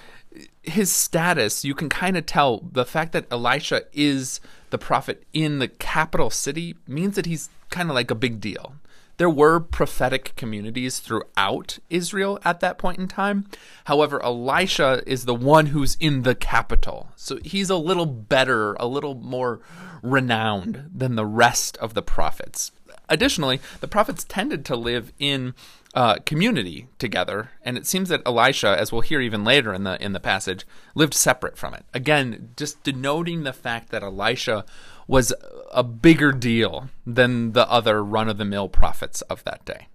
his 0.62 0.92
status, 0.92 1.66
you 1.66 1.74
can 1.74 1.90
kind 1.90 2.18
of 2.18 2.26
tell 2.26 2.60
the 2.72 2.86
fact 2.86 3.12
that 3.14 3.26
Elisha 3.32 3.84
is 3.92 4.40
the 4.70 4.78
prophet 4.78 5.24
in 5.34 5.60
the 5.60 5.68
capital 5.68 6.30
city 6.30 6.76
means 6.88 7.16
that 7.16 7.26
he's 7.26 7.50
kind 7.70 7.90
of 7.90 7.96
like 7.96 8.12
a 8.12 8.16
big 8.16 8.40
deal. 8.40 8.76
There 9.18 9.30
were 9.30 9.60
prophetic 9.60 10.34
communities 10.38 11.00
throughout 11.00 11.80
Israel 11.90 12.40
at 12.46 12.62
that 12.62 12.78
point 12.78 13.00
in 13.00 13.10
time. 13.10 13.48
However, 13.84 14.24
Elisha 14.24 15.04
is 15.06 15.26
the 15.26 15.36
one 15.36 15.68
who's 15.68 15.98
in 16.00 16.22
the 16.22 16.36
capital. 16.36 17.10
So 17.18 17.38
he's 17.44 17.70
a 17.70 17.76
little 17.76 18.06
better, 18.06 18.76
a 18.76 18.88
little 18.88 19.16
more 19.16 19.60
renowned 20.02 20.90
than 20.96 21.16
the 21.16 21.26
rest 21.26 21.76
of 21.78 21.96
the 21.96 22.02
prophets. 22.02 22.72
Additionally, 23.10 23.60
the 23.82 23.88
prophets 23.88 24.24
tended 24.24 24.64
to 24.66 24.76
live 24.76 25.12
in 25.20 25.54
uh, 25.94 26.16
community 26.26 26.88
together, 27.00 27.52
and 27.64 27.78
it 27.78 27.88
seems 27.88 28.10
that 28.10 28.22
Elisha, 28.26 28.78
as 28.80 28.92
we'll 28.92 29.02
hear 29.02 29.20
even 29.20 29.44
later 29.44 29.74
in 29.74 29.84
the 29.84 30.02
in 30.04 30.14
the 30.14 30.20
passage, 30.20 30.66
lived 30.94 31.14
separate 31.14 31.58
from 31.58 31.74
it. 31.74 31.86
Again, 31.94 32.52
just 32.56 32.84
denoting 32.84 33.44
the 33.44 33.54
fact 33.54 33.90
that 33.90 34.04
Elisha 34.04 34.66
was 35.08 35.34
a 35.72 35.84
bigger 35.84 36.32
deal 36.32 36.90
than 37.06 37.54
the 37.54 37.70
other 37.70 38.04
run 38.04 38.30
of 38.30 38.38
the 38.38 38.46
mill 38.46 38.70
prophets 38.70 39.22
of 39.24 39.44
that 39.44 39.66
day. 39.66 39.88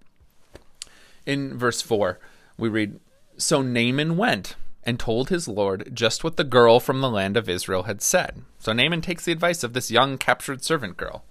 In 1.25 1.57
verse 1.57 1.81
4, 1.81 2.19
we 2.57 2.67
read 2.67 2.99
So 3.37 3.61
Naaman 3.61 4.17
went 4.17 4.55
and 4.83 4.99
told 4.99 5.29
his 5.29 5.47
lord 5.47 5.89
just 5.93 6.23
what 6.23 6.37
the 6.37 6.43
girl 6.43 6.79
from 6.79 7.01
the 7.01 7.09
land 7.09 7.37
of 7.37 7.49
Israel 7.49 7.83
had 7.83 8.01
said. 8.01 8.43
So 8.59 8.73
Naaman 8.73 9.01
takes 9.01 9.25
the 9.25 9.31
advice 9.31 9.63
of 9.63 9.73
this 9.73 9.89
young 9.89 10.17
captured 10.17 10.63
servant 10.63 10.97
girl. 10.97 11.23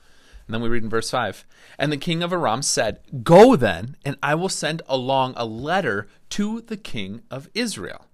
And 0.47 0.55
then 0.55 0.61
we 0.61 0.69
read 0.69 0.83
in 0.83 0.91
verse 0.91 1.11
5 1.11 1.45
And 1.79 1.91
the 1.91 1.97
king 1.97 2.23
of 2.23 2.33
Aram 2.33 2.63
said, 2.63 3.01
Go 3.23 3.57
then, 3.57 3.97
and 4.05 4.17
I 4.23 4.35
will 4.35 4.49
send 4.49 4.83
along 4.89 5.35
a 5.37 5.47
letter 5.47 6.07
to 6.31 6.61
the 6.61 6.77
king 6.77 7.23
of 7.31 7.49
Israel. 7.55 8.07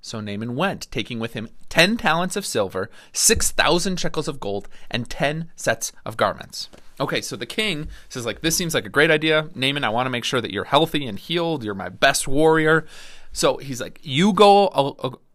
So 0.00 0.20
Naaman 0.20 0.56
went, 0.56 0.90
taking 0.90 1.18
with 1.18 1.34
him 1.34 1.50
ten 1.68 1.96
talents 1.96 2.36
of 2.36 2.46
silver, 2.46 2.90
six 3.12 3.50
thousand 3.50 4.00
shekels 4.00 4.28
of 4.28 4.40
gold, 4.40 4.68
and 4.90 5.10
ten 5.10 5.50
sets 5.56 5.92
of 6.06 6.16
garments. 6.16 6.70
Okay, 6.98 7.20
so 7.20 7.36
the 7.36 7.46
king 7.46 7.88
says, 8.08 8.26
like, 8.26 8.40
this 8.40 8.56
seems 8.56 8.74
like 8.74 8.84
a 8.84 8.90
great 8.90 9.10
idea. 9.10 9.48
Naaman, 9.54 9.84
I 9.84 9.88
want 9.88 10.06
to 10.06 10.10
make 10.10 10.24
sure 10.24 10.40
that 10.40 10.52
you're 10.52 10.64
healthy 10.64 11.06
and 11.06 11.18
healed. 11.18 11.64
You're 11.64 11.74
my 11.74 11.88
best 11.88 12.28
warrior. 12.28 12.86
So 13.32 13.56
he's 13.56 13.80
like, 13.80 14.00
you 14.02 14.32
go 14.32 14.68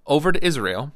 over 0.05 0.31
to 0.31 0.45
Israel, 0.45 0.91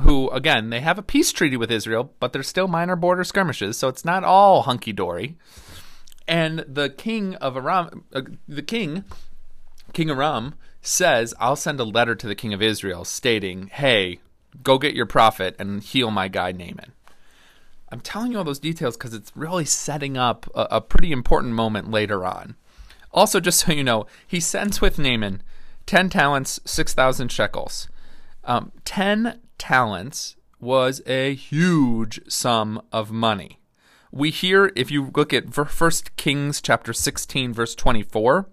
who, 0.00 0.30
again, 0.30 0.70
they 0.70 0.80
have 0.80 0.98
a 0.98 1.02
peace 1.02 1.32
treaty 1.32 1.56
with 1.56 1.70
Israel, 1.70 2.12
but 2.18 2.32
there's 2.32 2.48
still 2.48 2.68
minor 2.68 2.96
border 2.96 3.24
skirmishes, 3.24 3.76
so 3.76 3.88
it's 3.88 4.04
not 4.04 4.24
all 4.24 4.62
hunky 4.62 4.92
dory. 4.92 5.36
And 6.26 6.64
the 6.68 6.88
king 6.88 7.34
of 7.36 7.56
Aram, 7.56 8.04
uh, 8.14 8.22
the 8.48 8.62
king, 8.62 9.04
King 9.92 10.10
Aram, 10.10 10.54
says, 10.80 11.34
I'll 11.38 11.56
send 11.56 11.78
a 11.78 11.84
letter 11.84 12.14
to 12.14 12.26
the 12.26 12.34
king 12.34 12.52
of 12.52 12.62
Israel 12.62 13.04
stating, 13.04 13.68
hey, 13.68 14.20
go 14.62 14.78
get 14.78 14.94
your 14.94 15.06
prophet 15.06 15.56
and 15.58 15.82
heal 15.82 16.10
my 16.10 16.28
guy 16.28 16.52
Naaman. 16.52 16.92
I'm 17.90 18.00
telling 18.00 18.32
you 18.32 18.38
all 18.38 18.44
those 18.44 18.58
details 18.58 18.96
because 18.96 19.12
it's 19.12 19.36
really 19.36 19.66
setting 19.66 20.16
up 20.16 20.50
a, 20.54 20.76
a, 20.76 20.80
pretty 20.80 21.12
important 21.12 21.52
moment 21.52 21.90
later 21.90 22.24
on. 22.24 22.56
Also, 23.12 23.38
just 23.38 23.60
so 23.60 23.72
you 23.72 23.84
know, 23.84 24.06
he 24.26 24.40
sends 24.40 24.80
with 24.80 24.98
Naaman 24.98 25.42
10 25.84 26.08
talents, 26.08 26.58
6,000 26.64 27.30
shekels. 27.30 27.88
Um, 28.44 28.72
10 28.86 29.40
talents 29.58 30.36
was 30.60 31.02
a 31.06 31.34
huge 31.34 32.20
sum 32.30 32.80
of 32.92 33.10
money. 33.10 33.58
We 34.10 34.30
hear, 34.30 34.70
if 34.76 34.90
you 34.90 35.10
look 35.14 35.32
at 35.32 35.56
1 35.56 35.90
Kings 36.16 36.60
chapter 36.60 36.92
16, 36.92 37.52
verse 37.52 37.74
24, 37.74 38.48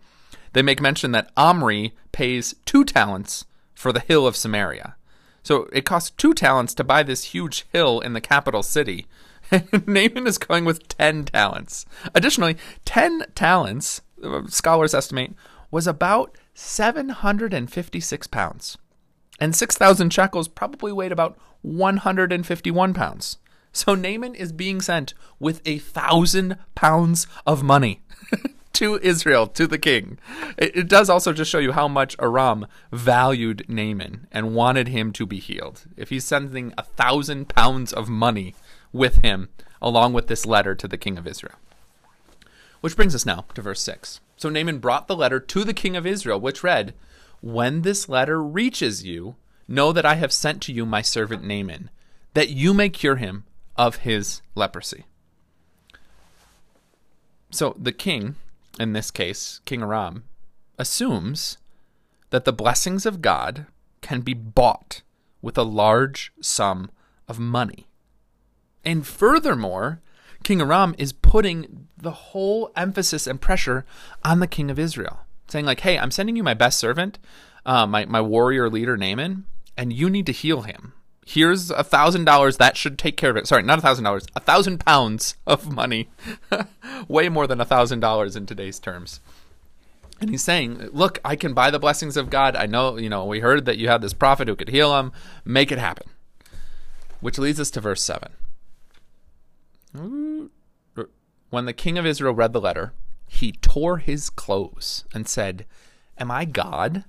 they 0.53 0.62
make 0.62 0.82
mention 0.82 1.12
that 1.12 1.32
Omri 1.36 1.94
pays 2.12 2.56
two 2.65 2.84
talents 2.84 3.46
for 3.74 3.91
the 3.91 4.00
hill 4.00 4.25
of 4.25 4.36
Samaria. 4.36 4.96
So 5.44 5.68
it 5.72 5.86
costs 5.86 6.12
two 6.12 6.34
talents 6.34 6.74
to 6.75 6.84
buy 6.84 7.03
this 7.03 7.25
huge 7.25 7.65
hill 7.72 8.00
in 8.00 8.13
the 8.13 8.22
capital 8.22 8.63
city. 8.63 9.08
Naaman 9.88 10.27
is 10.27 10.38
going 10.38 10.65
with 10.65 10.88
10 10.88 11.25
talents. 11.25 11.86
Additionally, 12.13 12.58
10 12.86 13.25
talents, 13.36 14.01
uh, 14.24 14.48
scholars 14.48 14.94
estimate, 14.94 15.34
was 15.72 15.88
about 15.88 16.38
756 16.53 18.27
pounds. 18.27 18.77
And 19.39 19.55
6,000 19.55 20.12
shekels 20.12 20.48
probably 20.48 20.91
weighed 20.91 21.12
about 21.12 21.38
151 21.62 22.93
pounds. 22.93 23.38
So 23.72 23.96
Naaman 23.96 24.36
is 24.36 24.51
being 24.51 24.81
sent 24.81 25.13
with 25.39 25.62
a 25.65 25.77
thousand 25.77 26.58
pounds 26.75 27.27
of 27.46 27.63
money. 27.63 28.01
to 28.74 28.98
Israel, 29.01 29.46
to 29.46 29.67
the 29.67 29.77
king. 29.77 30.17
It, 30.58 30.75
it, 30.75 30.88
does 30.88 31.10
also 31.10 31.34
just 31.34 31.51
show 31.51 31.60
you 31.60 31.74
how 31.74 31.89
much 31.89 32.15
Aram 32.17 32.65
valued 32.93 33.65
Naaman 33.67 34.27
and 34.31 34.55
wanted 34.55 34.88
him 34.88 35.12
to 35.13 35.25
be 35.25 35.39
healed. 35.39 35.86
If 35.98 36.10
he's 36.10 36.24
sending 36.24 36.74
a 36.77 36.84
thousand 36.84 37.50
pounds 37.50 37.91
of 37.91 38.08
money 38.08 38.55
with 38.93 39.17
him, 39.17 39.50
along 39.81 40.13
with 40.13 40.27
this 40.27 40.46
letter 40.46 40.75
to 40.75 40.88
the 40.88 40.98
king 40.98 41.17
of 41.17 41.27
Israel. 41.27 41.55
Which 42.79 42.96
brings 42.96 43.13
us 43.13 43.25
now 43.25 43.46
to 43.53 43.62
verse 43.62 43.81
6. 43.81 44.22
So 44.38 44.48
Naaman 44.48 44.79
brought 44.79 45.08
the 45.08 45.15
letter 45.15 45.39
to 45.41 45.63
the 45.65 45.74
king 45.74 45.98
of 45.98 46.05
Israel, 46.05 46.39
which 46.39 46.63
read, 46.63 46.93
When 47.41 47.81
this 47.81 48.10
letter 48.10 48.41
reaches 48.43 49.03
you, 49.03 49.36
know 49.67 49.91
that 49.91 50.05
I 50.05 50.15
have 50.15 50.34
sent 50.34 50.62
to 50.63 50.74
you 50.74 50.86
my 50.86 51.01
servant 51.01 51.43
Naaman, 51.43 51.89
that 52.34 52.50
you 52.50 52.74
may 52.74 52.89
cure 52.89 53.15
him 53.15 53.46
of 53.77 53.98
his 53.98 54.41
leprosy. 54.55 55.05
So 57.51 57.75
the 57.79 57.91
king, 57.91 58.36
in 58.79 58.93
this 58.93 59.12
case, 59.12 59.62
King 59.65 59.81
Aram, 59.81 60.24
assumes 60.77 61.58
that 62.29 62.46
the 62.46 62.53
blessings 62.53 63.05
of 63.05 63.22
God 63.22 63.65
can 64.01 64.22
be 64.22 64.34
bought 64.34 65.01
with 65.41 65.58
a 65.58 65.63
large 65.63 66.31
sum 66.41 66.91
of 67.27 67.39
money. 67.39 67.88
And 68.86 69.05
furthermore, 69.05 70.01
King 70.43 70.62
Aram 70.62 70.96
is 70.98 71.12
putting 71.13 71.88
the 71.98 72.12
whole 72.12 72.72
emphasis 72.75 73.27
and 73.27 73.41
pressure 73.41 73.86
on 74.24 74.39
the 74.39 74.48
king 74.48 74.72
of 74.72 74.79
Israel, 74.79 75.22
saying, 75.50 75.65
like, 75.65 75.82
hey, 75.82 75.98
I'm 75.98 76.12
sending 76.12 76.36
you 76.36 76.44
my 76.44 76.53
best 76.53 76.79
servant, 76.79 77.20
uh, 77.65 77.86
my, 77.86 78.06
my 78.06 78.22
warrior 78.22 78.70
leader, 78.70 78.96
Naaman, 78.96 79.46
and 79.77 79.91
you 79.94 80.10
need 80.10 80.25
to 80.27 80.32
heal 80.32 80.62
him. 80.62 80.94
Here's 81.25 81.70
a 81.70 81.84
thousand 81.84 82.25
dollars 82.25 82.58
that 82.58 82.75
should 82.75 82.98
take 82.98 83.15
care 83.15 83.29
of 83.29 83.38
it. 83.38 83.48
Sorry, 83.48 83.62
not 83.62 83.77
a 83.77 83.82
thousand 83.84 84.03
dollars, 84.03 84.25
a 84.36 84.39
thousand 84.39 84.79
pounds 84.79 85.36
of 85.46 85.72
money. 85.72 86.10
Way 87.08 87.29
more 87.29 87.46
than 87.46 87.62
a 87.62 87.65
thousand 87.65 88.00
dollars 88.00 88.36
in 88.36 88.48
today's 88.48 88.79
terms. 88.79 89.20
And 90.20 90.32
he's 90.32 90.41
saying, 90.44 90.89
Look, 90.91 91.20
I 91.24 91.36
can 91.36 91.53
buy 91.53 91.70
the 91.70 91.77
blessings 91.79 92.18
of 92.18 92.32
God. 92.32 92.56
I 92.56 92.65
know, 92.65 92.98
you 92.98 93.10
know, 93.10 93.25
we 93.25 93.41
heard 93.41 93.65
that 93.65 93.77
you 93.77 93.89
had 93.89 94.01
this 94.01 94.13
prophet 94.13 94.48
who 94.48 94.56
could 94.56 94.70
heal 94.70 94.98
him. 94.98 95.12
Make 95.46 95.72
it 95.72 95.77
happen. 95.77 96.10
Which 97.22 97.38
leads 97.38 97.60
us 97.60 97.70
to 97.72 97.82
verse 97.82 98.01
7. 98.01 98.32
When 101.50 101.65
the 101.65 101.74
king 101.74 101.98
of 101.98 102.06
Israel 102.06 102.34
read 102.34 102.53
the 102.53 102.62
letter, 102.62 102.94
he 103.30 103.54
tore 103.54 103.98
his 103.98 104.30
clothes 104.30 105.06
and 105.14 105.28
said, 105.28 105.66
Am 106.18 106.30
I 106.30 106.46
God? 106.46 107.06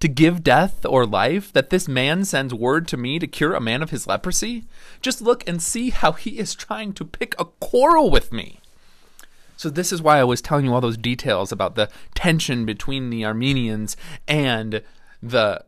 To 0.00 0.08
give 0.08 0.44
death 0.44 0.86
or 0.86 1.04
life, 1.04 1.52
that 1.52 1.70
this 1.70 1.88
man 1.88 2.24
sends 2.24 2.54
word 2.54 2.86
to 2.88 2.96
me 2.96 3.18
to 3.18 3.26
cure 3.26 3.54
a 3.54 3.60
man 3.60 3.82
of 3.82 3.90
his 3.90 4.06
leprosy? 4.06 4.64
Just 5.02 5.20
look 5.20 5.46
and 5.48 5.60
see 5.60 5.90
how 5.90 6.12
he 6.12 6.38
is 6.38 6.54
trying 6.54 6.92
to 6.94 7.04
pick 7.04 7.34
a 7.38 7.46
quarrel 7.46 8.10
with 8.10 8.32
me. 8.32 8.60
So, 9.56 9.70
this 9.70 9.92
is 9.92 10.02
why 10.02 10.18
I 10.18 10.24
was 10.24 10.42
telling 10.42 10.66
you 10.66 10.74
all 10.74 10.80
those 10.80 10.98
details 10.98 11.50
about 11.50 11.74
the 11.74 11.88
tension 12.14 12.64
between 12.64 13.10
the 13.10 13.24
Armenians 13.24 13.96
and 14.28 14.82
the 15.30 15.64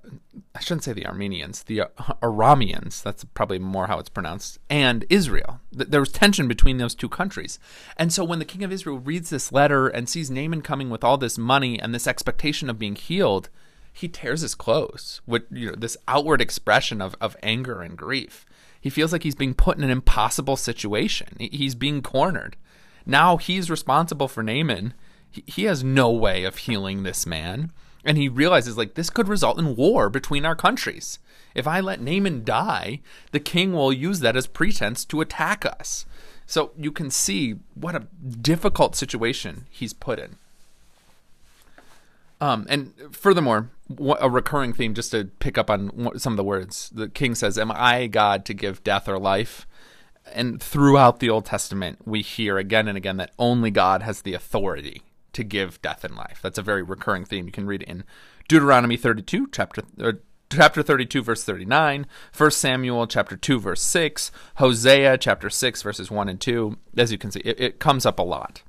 I 0.54 0.60
shouldn't 0.60 0.84
say 0.84 0.92
the 0.92 1.06
Armenians, 1.06 1.64
the 1.64 1.82
uh, 1.82 1.86
Arameans, 2.22 3.02
that's 3.02 3.24
probably 3.24 3.58
more 3.58 3.86
how 3.86 3.98
it's 3.98 4.08
pronounced, 4.08 4.58
and 4.68 5.04
Israel. 5.08 5.60
There 5.72 6.00
was 6.00 6.12
tension 6.12 6.48
between 6.48 6.78
those 6.78 6.94
two 6.94 7.08
countries. 7.08 7.58
And 7.96 8.12
so 8.12 8.24
when 8.24 8.38
the 8.38 8.44
king 8.44 8.64
of 8.64 8.72
Israel 8.72 8.98
reads 8.98 9.30
this 9.30 9.52
letter 9.52 9.88
and 9.88 10.08
sees 10.08 10.30
Naaman 10.30 10.62
coming 10.62 10.90
with 10.90 11.04
all 11.04 11.18
this 11.18 11.38
money 11.38 11.80
and 11.80 11.94
this 11.94 12.06
expectation 12.06 12.70
of 12.70 12.78
being 12.78 12.96
healed, 12.96 13.48
he 13.92 14.08
tears 14.08 14.42
his 14.42 14.54
clothes 14.54 15.20
with 15.26 15.44
you 15.50 15.70
know, 15.70 15.74
this 15.76 15.96
outward 16.06 16.40
expression 16.40 17.00
of, 17.00 17.16
of 17.20 17.36
anger 17.42 17.80
and 17.80 17.96
grief. 17.96 18.46
He 18.80 18.90
feels 18.90 19.12
like 19.12 19.24
he's 19.24 19.34
being 19.34 19.54
put 19.54 19.76
in 19.76 19.84
an 19.84 19.90
impossible 19.90 20.56
situation. 20.56 21.36
He's 21.38 21.74
being 21.74 22.00
cornered. 22.00 22.56
Now 23.04 23.38
he's 23.38 23.70
responsible 23.70 24.28
for 24.28 24.42
Naaman. 24.42 24.94
He 25.30 25.64
has 25.64 25.84
no 25.84 26.10
way 26.10 26.44
of 26.44 26.58
healing 26.58 27.02
this 27.02 27.26
man 27.26 27.72
and 28.04 28.16
he 28.16 28.28
realizes 28.28 28.76
like 28.76 28.94
this 28.94 29.10
could 29.10 29.28
result 29.28 29.58
in 29.58 29.76
war 29.76 30.08
between 30.08 30.44
our 30.44 30.56
countries. 30.56 31.18
If 31.54 31.66
I 31.66 31.80
let 31.80 32.00
Naaman 32.00 32.44
die, 32.44 33.00
the 33.32 33.40
king 33.40 33.72
will 33.72 33.92
use 33.92 34.20
that 34.20 34.36
as 34.36 34.46
pretense 34.46 35.04
to 35.06 35.20
attack 35.20 35.66
us. 35.66 36.06
So 36.46 36.72
you 36.78 36.92
can 36.92 37.10
see 37.10 37.56
what 37.74 37.94
a 37.94 38.06
difficult 38.40 38.96
situation 38.96 39.66
he's 39.70 39.92
put 39.92 40.18
in. 40.18 40.36
Um, 42.40 42.66
and 42.68 42.94
furthermore, 43.10 43.70
a 44.20 44.30
recurring 44.30 44.72
theme, 44.72 44.94
just 44.94 45.10
to 45.10 45.24
pick 45.40 45.58
up 45.58 45.68
on 45.68 46.18
some 46.18 46.32
of 46.32 46.36
the 46.36 46.44
words, 46.44 46.90
the 46.94 47.08
king 47.08 47.34
says, 47.34 47.58
Am 47.58 47.72
I 47.72 48.06
God 48.06 48.44
to 48.44 48.54
give 48.54 48.84
death 48.84 49.08
or 49.08 49.18
life? 49.18 49.66
And 50.32 50.62
throughout 50.62 51.20
the 51.20 51.30
Old 51.30 51.46
Testament, 51.46 51.98
we 52.06 52.22
hear 52.22 52.58
again 52.58 52.86
and 52.86 52.96
again 52.96 53.16
that 53.16 53.32
only 53.38 53.70
God 53.70 54.02
has 54.02 54.22
the 54.22 54.34
authority 54.34 55.02
to 55.38 55.44
give 55.44 55.80
death 55.82 56.02
and 56.02 56.16
life. 56.16 56.40
That's 56.42 56.58
a 56.58 56.62
very 56.62 56.82
recurring 56.82 57.24
theme. 57.24 57.46
You 57.46 57.52
can 57.52 57.66
read 57.66 57.82
it 57.82 57.88
in 57.88 58.02
Deuteronomy 58.48 58.96
32, 58.96 59.48
chapter 59.52 59.82
uh, 60.02 60.12
chapter 60.50 60.82
32 60.82 61.22
verse 61.22 61.44
39 61.44 62.06
1 62.34 62.50
samuel 62.50 63.06
chapter 63.06 63.36
2 63.36 63.60
verse 63.60 63.82
6 63.82 64.32
hosea 64.54 65.18
chapter 65.18 65.50
6 65.50 65.82
verses 65.82 66.10
1 66.10 66.26
and 66.26 66.40
2 66.40 66.74
as 66.96 67.12
you 67.12 67.18
can 67.18 67.30
see 67.30 67.40
it, 67.40 67.60
it 67.60 67.78
comes 67.78 68.06
up 68.06 68.18
a 68.18 68.22
lot 68.22 68.62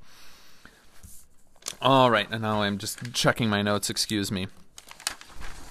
all 1.81 2.11
right 2.11 2.27
and 2.31 2.41
now 2.41 2.61
i'm 2.63 2.77
just 2.77 3.13
checking 3.13 3.47
my 3.47 3.61
notes 3.61 3.89
excuse 3.89 4.29
me 4.29 4.47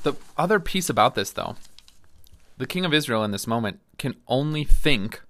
the 0.03 0.15
other 0.39 0.59
piece 0.59 0.89
about 0.89 1.15
this 1.15 1.31
though 1.31 1.57
the 2.57 2.67
king 2.67 2.87
of 2.87 2.95
israel 2.95 3.23
in 3.23 3.31
this 3.31 3.47
moment 3.47 3.79
can 3.99 4.15
only 4.29 4.65
think 4.65 5.21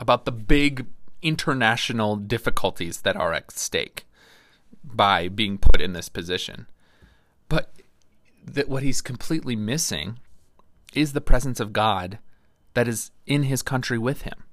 about 0.00 0.24
the 0.24 0.32
big 0.32 0.86
international 1.20 2.16
difficulties 2.16 3.02
that 3.02 3.14
are 3.14 3.34
at 3.34 3.50
stake 3.50 4.06
by 4.84 5.28
being 5.28 5.58
put 5.58 5.80
in 5.80 5.92
this 5.92 6.08
position. 6.08 6.66
But 7.48 7.72
that 8.44 8.68
what 8.68 8.82
he's 8.82 9.00
completely 9.00 9.56
missing 9.56 10.18
is 10.94 11.12
the 11.12 11.20
presence 11.20 11.60
of 11.60 11.72
God 11.72 12.18
that 12.74 12.88
is 12.88 13.10
in 13.26 13.44
his 13.44 13.62
country 13.62 13.98
with 13.98 14.22
him. 14.22 14.44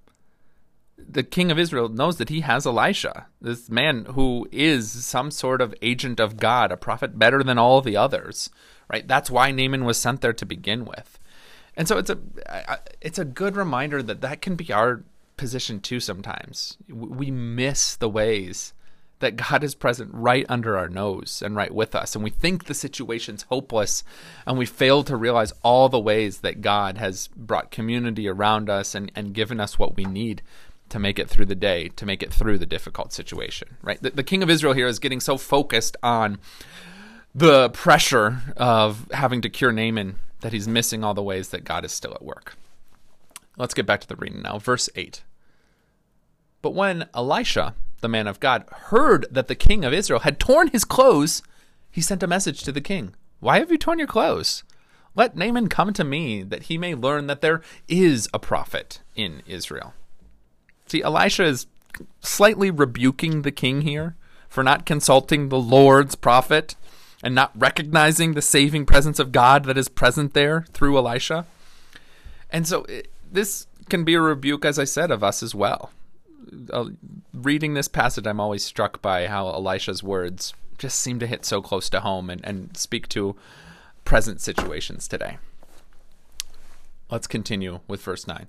The 0.98 1.24
king 1.24 1.52
of 1.52 1.60
Israel 1.60 1.90
knows 1.90 2.18
that 2.18 2.30
he 2.30 2.42
has 2.42 2.66
Elisha, 2.66 3.28
this 3.42 3.70
man 3.70 4.06
who 4.14 4.48
is 4.52 4.92
some 5.04 5.32
sort 5.32 5.62
of 5.62 5.76
agent 5.82 6.20
of 6.20 6.38
God, 6.38 6.72
a 6.72 6.78
prophet 6.78 7.18
better 7.18 7.44
than 7.44 7.58
all 7.58 7.82
the 7.82 7.98
others, 7.98 8.50
right? 8.90 9.08
That's 9.08 9.32
why 9.32 9.52
Naaman 9.52 9.84
was 9.84 9.98
sent 9.98 10.22
there 10.22 10.34
to 10.34 10.46
begin 10.46 10.86
with. 10.86 11.20
And 11.76 11.88
so 11.88 11.98
it's 11.98 12.10
a 12.10 12.20
it's 13.02 13.18
a 13.18 13.26
good 13.26 13.56
reminder 13.56 14.04
that 14.04 14.22
that 14.22 14.42
can 14.42 14.56
be 14.56 14.72
our 14.72 15.04
position 15.38 15.80
too 15.80 16.00
sometimes. 16.00 16.78
We 16.88 17.32
miss 17.32 17.96
the 17.96 18.10
ways 18.10 18.74
that 19.22 19.38
God 19.38 19.64
is 19.64 19.74
present 19.74 20.12
right 20.14 20.46
under 20.50 20.78
our 20.78 20.90
nose 20.90 21.42
and 21.44 21.56
right 21.56 21.74
with 21.74 21.96
us. 21.96 22.14
And 22.14 22.24
we 22.24 22.30
think 22.30 22.66
the 22.66 22.74
situation's 22.74 23.44
hopeless, 23.44 24.04
and 24.46 24.58
we 24.58 24.66
fail 24.66 25.04
to 25.04 25.16
realize 25.16 25.54
all 25.64 25.90
the 25.90 26.00
ways 26.00 26.40
that 26.40 26.62
God 26.62 26.98
has 26.98 27.28
brought 27.30 27.72
community 27.72 28.28
around 28.28 28.70
us 28.70 28.94
and, 28.94 29.12
and 29.16 29.34
given 29.34 29.60
us 29.60 29.80
what 29.80 29.96
we 29.96 30.04
need 30.04 30.42
to 30.90 31.00
make 31.00 31.18
it 31.18 31.30
through 31.30 31.46
the 31.46 31.56
day, 31.56 31.88
to 31.88 32.06
make 32.06 32.22
it 32.22 32.34
through 32.34 32.58
the 32.58 32.66
difficult 32.66 33.14
situation. 33.14 33.78
Right? 33.82 34.02
The, 34.02 34.12
the 34.12 34.24
king 34.24 34.44
of 34.44 34.50
Israel 34.50 34.74
here 34.74 34.88
is 34.88 35.00
getting 35.00 35.22
so 35.22 35.38
focused 35.38 35.96
on 36.04 36.38
the 37.34 37.70
pressure 37.70 38.42
of 38.58 39.08
having 39.12 39.42
to 39.42 39.50
cure 39.50 39.72
Naaman 39.72 40.20
that 40.42 40.52
he's 40.52 40.68
missing 40.68 41.04
all 41.04 41.14
the 41.14 41.24
ways 41.24 41.50
that 41.50 41.64
God 41.64 41.86
is 41.86 41.94
still 41.94 42.14
at 42.14 42.22
work. 42.22 42.56
Let's 43.58 43.74
get 43.74 43.86
back 43.86 44.02
to 44.02 44.08
the 44.08 44.16
reading 44.16 44.42
now. 44.42 44.60
Verse 44.60 44.90
8. 44.96 45.24
But 46.62 46.74
when 46.74 47.08
Elisha, 47.14 47.76
the 48.02 48.10
man 48.10 48.28
of 48.28 48.40
God, 48.40 48.66
heard 48.72 49.26
that 49.32 49.48
the 49.48 49.56
king 49.56 49.86
of 49.86 49.94
Israel 49.94 50.22
had 50.22 50.40
torn 50.40 50.68
his 50.68 50.84
clothes, 50.84 51.42
he 51.90 52.02
sent 52.02 52.24
a 52.24 52.28
message 52.28 52.64
to 52.64 52.72
the 52.72 52.82
king 52.82 53.16
Why 53.40 53.60
have 53.60 53.72
you 53.72 53.78
torn 53.78 54.00
your 54.00 54.08
clothes? 54.08 54.64
Let 55.16 55.36
Naaman 55.36 55.68
come 55.68 55.92
to 55.94 56.04
me, 56.04 56.42
that 56.44 56.64
he 56.64 56.78
may 56.78 56.96
learn 56.96 57.28
that 57.28 57.42
there 57.42 57.62
is 57.90 58.30
a 58.34 58.40
prophet 58.40 59.02
in 59.16 59.42
Israel. 59.46 59.94
See, 60.88 61.02
Elisha 61.02 61.44
is 61.44 61.68
slightly 62.22 62.72
rebuking 62.72 63.42
the 63.42 63.52
king 63.52 63.82
here 63.82 64.16
for 64.48 64.64
not 64.64 64.86
consulting 64.86 65.50
the 65.50 65.60
Lord's 65.60 66.16
prophet 66.16 66.76
and 67.22 67.36
not 67.36 67.52
recognizing 67.54 68.34
the 68.34 68.42
saving 68.42 68.86
presence 68.86 69.20
of 69.20 69.34
God 69.34 69.66
that 69.66 69.78
is 69.78 69.90
present 69.90 70.34
there 70.34 70.66
through 70.72 70.98
Elisha. 70.98 71.46
And 72.50 72.66
so 72.66 72.84
it, 72.86 73.12
this 73.30 73.68
can 73.90 74.06
be 74.06 74.14
a 74.14 74.22
rebuke, 74.22 74.64
as 74.64 74.80
I 74.80 74.86
said, 74.86 75.12
of 75.12 75.24
us 75.24 75.44
as 75.44 75.54
well 75.54 75.92
uh, 76.72 76.86
reading 77.34 77.74
this 77.74 77.88
passage, 77.88 78.26
I'm 78.28 78.40
always 78.40 78.64
struck 78.64 79.02
by 79.02 79.28
how 79.28 79.50
Elisha's 79.50 80.04
words 80.04 80.54
just 80.78 81.00
seem 81.00 81.20
to 81.20 81.28
hit 81.28 81.46
so 81.46 81.62
close 81.62 81.90
to 81.90 82.00
home 82.00 82.30
and, 82.30 82.44
and 82.44 82.76
speak 82.76 83.08
to 83.10 83.36
present 84.06 84.42
situations 84.42 85.08
today. 85.08 85.38
Let's 87.10 87.28
continue 87.28 87.82
with 87.88 88.02
verse 88.02 88.28
9. 88.28 88.48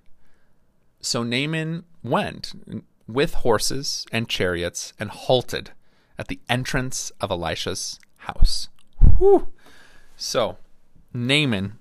So 1.00 1.22
Naaman 1.22 1.84
went 2.02 2.52
with 3.06 3.34
horses 3.34 4.06
and 4.12 4.28
chariots 4.28 4.92
and 4.99 5.11
halted 5.11 5.72
at 6.18 6.28
the 6.28 6.40
entrance 6.49 7.11
of 7.20 7.30
Elisha's 7.30 7.99
house. 8.18 8.68
Whew. 9.18 9.49
So 10.16 10.58
Naaman 11.12 11.78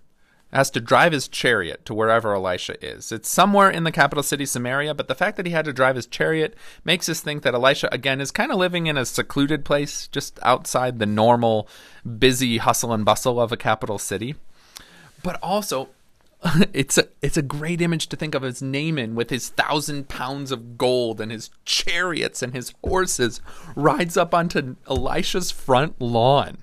has 0.51 0.70
to 0.72 0.81
drive 0.81 1.12
his 1.12 1.27
chariot 1.27 1.86
to 1.86 1.93
wherever 1.93 2.34
Elisha 2.34 2.84
is. 2.86 3.12
It's 3.12 3.29
somewhere 3.29 3.70
in 3.70 3.84
the 3.84 3.91
capital 3.91 4.24
city, 4.24 4.46
Samaria, 4.46 4.93
but 4.93 5.08
the 5.08 5.15
fact 5.15 5.38
that 5.38 5.46
he 5.46 5.51
had 5.51 5.65
to 5.65 5.74
drive 5.74 5.96
his 5.96 6.05
chariot 6.05 6.55
makes 6.84 7.08
us 7.08 7.22
think 7.22 7.43
that 7.43 7.53
Elisha, 7.53 7.89
again, 7.91 8.20
is 8.22 8.31
kind 8.31 8.51
of 8.51 8.58
living 8.58 8.88
in 8.88 8.98
a 8.98 9.05
secluded 9.05 9.63
place, 9.63 10.08
just 10.08 10.39
outside 10.43 11.00
the 11.00 11.05
normal, 11.05 11.67
busy 12.17 12.58
hustle 12.58 12.93
and 12.93 13.05
bustle 13.05 13.39
of 13.39 13.51
a 13.51 13.58
capital 13.58 13.98
city. 13.98 14.36
But 15.24 15.39
also, 15.41 15.89
it's 16.74 16.98
a 16.98 17.08
it's 17.22 17.38
a 17.38 17.43
great 17.43 17.81
image 17.81 18.08
to 18.08 18.15
think 18.15 18.34
of 18.34 18.43
as 18.43 18.62
Naaman 18.62 19.15
with 19.15 19.29
his 19.29 19.50
thousand 19.50 20.10
pounds 20.10 20.51
of 20.51 20.77
gold 20.77 21.22
and 21.22 21.31
his 21.31 21.51
chariots 21.65 22.41
and 22.41 22.53
his 22.53 22.74
horses 22.84 23.41
rides 23.75 24.17
up 24.17 24.34
onto 24.34 24.75
Elisha's 24.89 25.51
front 25.51 26.01
lawn. 26.01 26.58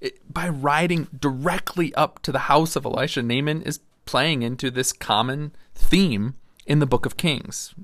It, 0.00 0.32
by 0.32 0.48
riding 0.48 1.08
directly 1.18 1.94
up 1.94 2.22
to 2.22 2.32
the 2.32 2.40
house 2.40 2.76
of 2.76 2.84
Elisha, 2.84 3.22
Naaman 3.22 3.62
is 3.62 3.80
playing 4.04 4.42
into 4.42 4.70
this 4.70 4.92
common 4.92 5.52
theme 5.74 6.34
in 6.66 6.78
the 6.78 6.86
book 6.86 7.04
of 7.04 7.16
Kings, 7.16 7.74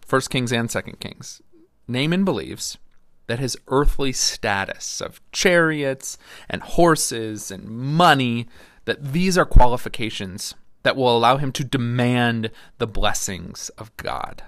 First 0.00 0.30
Kings 0.30 0.52
and 0.52 0.70
Second 0.70 1.00
Kings. 1.00 1.42
Naaman 1.86 2.24
believes 2.24 2.78
that 3.26 3.38
his 3.38 3.56
earthly 3.68 4.12
status 4.12 5.00
of 5.00 5.20
chariots 5.32 6.16
and 6.48 6.62
horses 6.62 7.50
and 7.50 7.68
money 7.68 8.48
that 8.86 9.12
these 9.12 9.36
are 9.36 9.44
qualifications 9.44 10.54
that 10.82 10.96
will 10.96 11.14
allow 11.14 11.36
him 11.36 11.52
to 11.52 11.64
demand 11.64 12.50
the 12.78 12.86
blessings 12.86 13.68
of 13.70 13.94
God. 13.98 14.42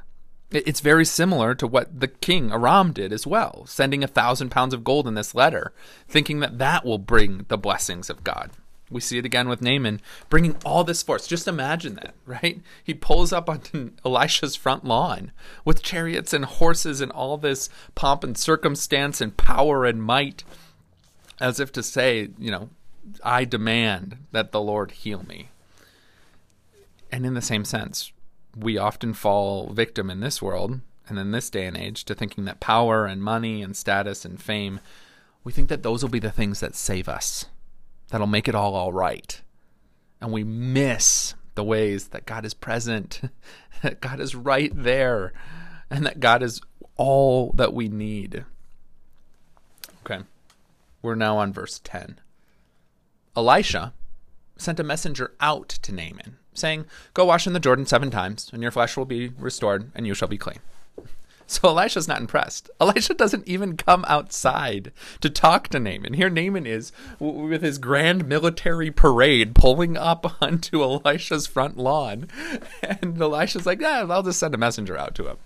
It's 0.50 0.80
very 0.80 1.04
similar 1.04 1.54
to 1.54 1.66
what 1.66 2.00
the 2.00 2.09
king 2.09 2.50
Aram 2.50 2.92
did 2.92 3.12
as 3.12 3.26
well, 3.26 3.64
sending 3.66 4.02
a 4.02 4.09
thousand 4.09 4.50
pounds 4.50 4.75
of 4.75 4.83
gold 4.83 5.07
in 5.07 5.14
this 5.14 5.35
letter, 5.35 5.73
thinking 6.09 6.40
that 6.40 6.59
that 6.59 6.85
will 6.85 6.99
bring 6.99 7.45
the 7.49 7.59
blessings 7.59 8.11
of 8.11 8.25
God. 8.25 8.50
We 8.90 9.00
see 9.00 9.19
it 9.19 9.25
again 9.25 9.49
with 9.49 9.62
Naaman 9.62 10.00
bringing 10.28 10.57
all 10.64 10.83
this 10.83 11.02
force. 11.02 11.28
Just 11.28 11.47
imagine 11.47 11.95
that, 11.95 12.14
right? 12.26 12.61
He 12.83 12.95
pulls 12.95 13.33
up 13.33 13.49
onto 13.49 13.92
Elisha's 14.04 14.57
front 14.57 14.85
lawn 14.85 15.30
with 15.64 15.83
chariots 15.83 16.33
and 16.33 16.45
horses 16.45 17.00
and 17.00 17.12
all 17.12 17.37
this 17.37 17.69
pomp 17.95 18.25
and 18.25 18.37
circumstance 18.37 19.21
and 19.21 19.37
power 19.37 19.85
and 19.85 20.02
might, 20.02 20.42
as 21.38 21.61
if 21.61 21.71
to 21.73 21.83
say, 21.83 22.30
you 22.38 22.50
know, 22.50 22.71
I 23.23 23.45
demand 23.45 24.26
that 24.33 24.50
the 24.50 24.61
Lord 24.61 24.90
heal 24.90 25.23
me. 25.23 25.50
And 27.12 27.25
in 27.25 27.35
the 27.35 27.42
same 27.42 27.64
sense, 27.64 28.12
we 28.57 28.78
often 28.78 29.14
fall 29.14 29.73
victim 29.73 30.11
in 30.11 30.21
this 30.21 30.42
world 30.42 30.80
and 31.09 31.19
in 31.19 31.33
this 31.33 31.50
day 31.50 31.66
and 31.66 31.76
age 31.76 32.04
to 32.04 32.14
thinking 32.14 32.45
that 32.45 32.61
power 32.61 33.07
and 33.07 33.23
money 33.23 33.62
and 33.62 33.76
status 33.76 34.25
and 34.25 34.40
fame, 34.40 34.80
we 35.45 35.52
think 35.52 35.69
that 35.69 35.83
those 35.83 36.02
will 36.02 36.11
be 36.11 36.19
the 36.19 36.30
things 36.30 36.61
that 36.61 36.75
save 36.75 37.09
us, 37.09 37.47
that'll 38.09 38.26
make 38.26 38.49
it 38.49 38.54
all 38.54 38.75
all 38.75 38.92
right. 38.92 39.40
And 40.21 40.33
we 40.33 40.45
miss 40.45 41.35
the 41.54 41.64
ways 41.64 42.09
that 42.09 42.26
God 42.26 42.45
is 42.45 42.54
present, 42.54 43.23
that 43.83 44.00
God 44.00 44.21
is 44.21 44.35
right 44.35 44.73
there, 44.75 45.33
and 45.90 46.07
that 46.07 46.21
God 46.21 46.42
is 46.42 46.61
all 46.97 47.52
that 47.52 47.75
we 47.75 47.88
need. 47.88 48.45
Okay, 50.04 50.25
we're 51.02 51.14
now 51.14 51.38
on 51.38 51.52
verse 51.52 51.80
10. 51.83 52.21
Elisha 53.37 53.95
sent 54.57 54.80
a 54.80 54.85
messenger 54.85 55.35
out 55.40 55.69
to 55.69 55.92
Naaman, 55.92 56.37
saying, 56.61 56.87
Go 57.14 57.25
wash 57.25 57.47
in 57.47 57.52
the 57.52 57.61
Jordan 57.61 57.87
seven 57.87 58.11
times, 58.11 58.50
and 58.52 58.62
your 58.62 58.71
flesh 58.71 58.97
will 58.97 59.05
be 59.05 59.29
restored, 59.38 59.90
and 59.95 60.07
you 60.07 60.14
shall 60.14 60.29
be 60.29 60.38
clean. 60.38 60.59
So 61.50 61.67
Elisha's 61.71 62.07
not 62.07 62.21
impressed. 62.21 62.71
Elisha 62.81 63.12
doesn't 63.12 63.49
even 63.49 63.76
come 63.76 64.05
outside 64.07 64.93
to 65.21 65.29
talk 65.29 65.67
to 65.69 65.81
Naaman. 65.81 66.14
Here 66.14 66.31
Naaman 66.31 66.64
is 66.64 66.93
with 67.19 67.62
his 67.62 67.79
grand 67.79 68.29
military 68.29 68.93
parade 68.93 69.57
pulling 69.57 69.97
up 69.97 70.37
onto 70.40 70.81
Elisha's 70.81 71.49
front 71.49 71.76
lawn. 71.76 72.29
And 72.83 73.21
Elisha's 73.21 73.67
like, 73.67 73.81
yeah, 73.81 74.07
I'll 74.09 74.23
just 74.23 74.38
send 74.38 74.55
a 74.55 74.59
messenger 74.59 74.97
out 74.97 75.17
to 75.17 75.26
him. 75.26 75.38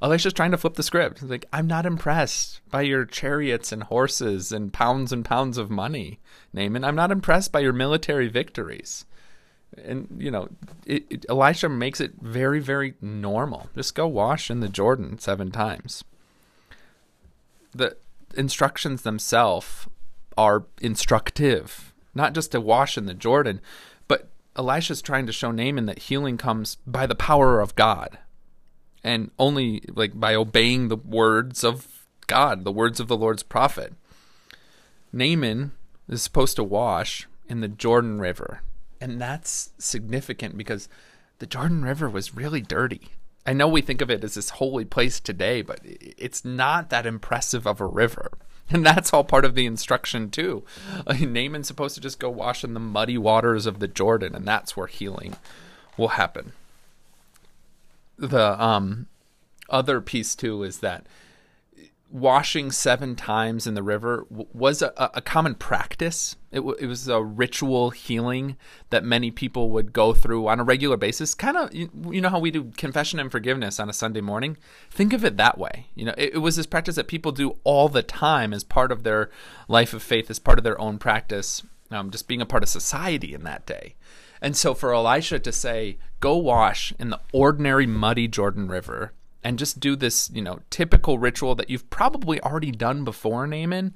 Elisha's 0.00 0.32
trying 0.32 0.50
to 0.50 0.58
flip 0.58 0.74
the 0.74 0.82
script. 0.82 1.20
He's 1.20 1.30
like, 1.30 1.46
I'm 1.52 1.66
not 1.66 1.86
impressed 1.86 2.60
by 2.70 2.82
your 2.82 3.04
chariots 3.04 3.70
and 3.70 3.82
horses 3.84 4.50
and 4.50 4.72
pounds 4.72 5.12
and 5.12 5.24
pounds 5.24 5.56
of 5.58 5.70
money, 5.70 6.20
Naaman. 6.52 6.84
I'm 6.84 6.96
not 6.96 7.10
impressed 7.10 7.52
by 7.52 7.60
your 7.60 7.72
military 7.72 8.28
victories. 8.28 9.04
And, 9.82 10.08
you 10.18 10.30
know, 10.30 10.48
it, 10.86 11.04
it, 11.10 11.26
Elisha 11.28 11.68
makes 11.68 12.00
it 12.00 12.14
very, 12.20 12.60
very 12.60 12.94
normal. 13.00 13.68
Just 13.74 13.94
go 13.94 14.06
wash 14.06 14.50
in 14.50 14.60
the 14.60 14.68
Jordan 14.68 15.18
seven 15.18 15.50
times. 15.50 16.04
The 17.74 17.96
instructions 18.36 19.02
themselves 19.02 19.86
are 20.36 20.64
instructive, 20.80 21.92
not 22.14 22.34
just 22.34 22.52
to 22.52 22.60
wash 22.60 22.96
in 22.96 23.06
the 23.06 23.14
Jordan, 23.14 23.60
but 24.06 24.28
Elisha's 24.56 25.02
trying 25.02 25.26
to 25.26 25.32
show 25.32 25.50
Naaman 25.50 25.86
that 25.86 26.00
healing 26.00 26.36
comes 26.36 26.76
by 26.86 27.06
the 27.06 27.14
power 27.14 27.60
of 27.60 27.74
God 27.74 28.18
and 29.04 29.30
only 29.38 29.82
like 29.88 30.18
by 30.18 30.34
obeying 30.34 30.88
the 30.88 30.96
words 30.96 31.62
of 31.62 32.06
God, 32.26 32.64
the 32.64 32.72
words 32.72 32.98
of 32.98 33.06
the 33.08 33.16
Lord's 33.16 33.42
prophet. 33.42 33.92
Naaman 35.12 35.72
is 36.08 36.22
supposed 36.22 36.56
to 36.56 36.64
wash 36.64 37.28
in 37.48 37.60
the 37.60 37.68
Jordan 37.68 38.18
River, 38.18 38.62
and 39.04 39.20
that's 39.20 39.70
significant 39.78 40.56
because 40.56 40.88
the 41.38 41.46
Jordan 41.46 41.84
River 41.84 42.08
was 42.08 42.34
really 42.34 42.60
dirty. 42.60 43.08
I 43.46 43.52
know 43.52 43.68
we 43.68 43.82
think 43.82 44.00
of 44.00 44.10
it 44.10 44.24
as 44.24 44.34
this 44.34 44.50
holy 44.50 44.84
place 44.84 45.20
today, 45.20 45.62
but 45.62 45.80
it's 45.84 46.44
not 46.44 46.90
that 46.90 47.06
impressive 47.06 47.66
of 47.66 47.80
a 47.80 47.86
river. 47.86 48.32
And 48.70 48.86
that's 48.86 49.12
all 49.12 49.24
part 49.24 49.44
of 49.44 49.54
the 49.54 49.66
instruction 49.66 50.30
too. 50.30 50.64
Naaman's 51.20 51.66
supposed 51.66 51.96
to 51.96 52.00
just 52.00 52.18
go 52.18 52.30
wash 52.30 52.64
in 52.64 52.72
the 52.72 52.80
muddy 52.80 53.18
waters 53.18 53.66
of 53.66 53.78
the 53.78 53.86
Jordan, 53.86 54.34
and 54.34 54.48
that's 54.48 54.74
where 54.74 54.86
healing 54.86 55.36
will 55.98 56.08
happen 56.08 56.54
the 58.18 58.62
um, 58.62 59.06
other 59.68 60.00
piece 60.00 60.34
too 60.34 60.62
is 60.62 60.78
that 60.78 61.06
washing 62.14 62.70
seven 62.70 63.16
times 63.16 63.66
in 63.66 63.74
the 63.74 63.82
river 63.82 64.24
was 64.30 64.80
a, 64.82 64.92
a 65.14 65.20
common 65.20 65.52
practice. 65.56 66.36
It, 66.52 66.58
w- 66.58 66.76
it, 66.78 66.86
was 66.86 67.08
a 67.08 67.20
ritual 67.20 67.90
healing 67.90 68.56
that 68.90 69.02
many 69.02 69.32
people 69.32 69.70
would 69.70 69.92
go 69.92 70.12
through 70.12 70.46
on 70.46 70.60
a 70.60 70.64
regular 70.64 70.96
basis. 70.96 71.34
Kind 71.34 71.56
of, 71.56 71.74
you, 71.74 71.90
you, 72.08 72.20
know 72.20 72.28
how 72.28 72.38
we 72.38 72.52
do 72.52 72.70
confession 72.76 73.18
and 73.18 73.32
forgiveness 73.32 73.80
on 73.80 73.90
a 73.90 73.92
Sunday 73.92 74.20
morning. 74.20 74.56
Think 74.92 75.12
of 75.12 75.24
it 75.24 75.36
that 75.38 75.58
way. 75.58 75.88
You 75.96 76.04
know, 76.04 76.14
it, 76.16 76.34
it 76.34 76.38
was 76.38 76.54
this 76.54 76.66
practice 76.66 76.94
that 76.94 77.08
people 77.08 77.32
do 77.32 77.56
all 77.64 77.88
the 77.88 78.04
time 78.04 78.54
as 78.54 78.62
part 78.62 78.92
of 78.92 79.02
their 79.02 79.28
life 79.66 79.92
of 79.92 80.00
faith, 80.00 80.30
as 80.30 80.38
part 80.38 80.58
of 80.58 80.64
their 80.64 80.80
own 80.80 80.98
practice, 80.98 81.64
um, 81.90 82.12
just 82.12 82.28
being 82.28 82.40
a 82.40 82.46
part 82.46 82.62
of 82.62 82.68
society 82.68 83.34
in 83.34 83.42
that 83.42 83.66
day. 83.66 83.96
And 84.40 84.56
so 84.56 84.72
for 84.72 84.94
Elisha 84.94 85.40
to 85.40 85.50
say, 85.50 85.98
go 86.20 86.36
wash 86.36 86.94
in 86.96 87.10
the 87.10 87.20
ordinary 87.32 87.88
muddy 87.88 88.28
Jordan 88.28 88.68
River 88.68 89.12
and 89.44 89.58
just 89.58 89.78
do 89.78 89.94
this, 89.94 90.30
you 90.32 90.42
know, 90.42 90.60
typical 90.70 91.18
ritual 91.18 91.54
that 91.54 91.70
you've 91.70 91.88
probably 91.90 92.40
already 92.40 92.70
done 92.70 93.04
before, 93.04 93.46
Naaman, 93.46 93.94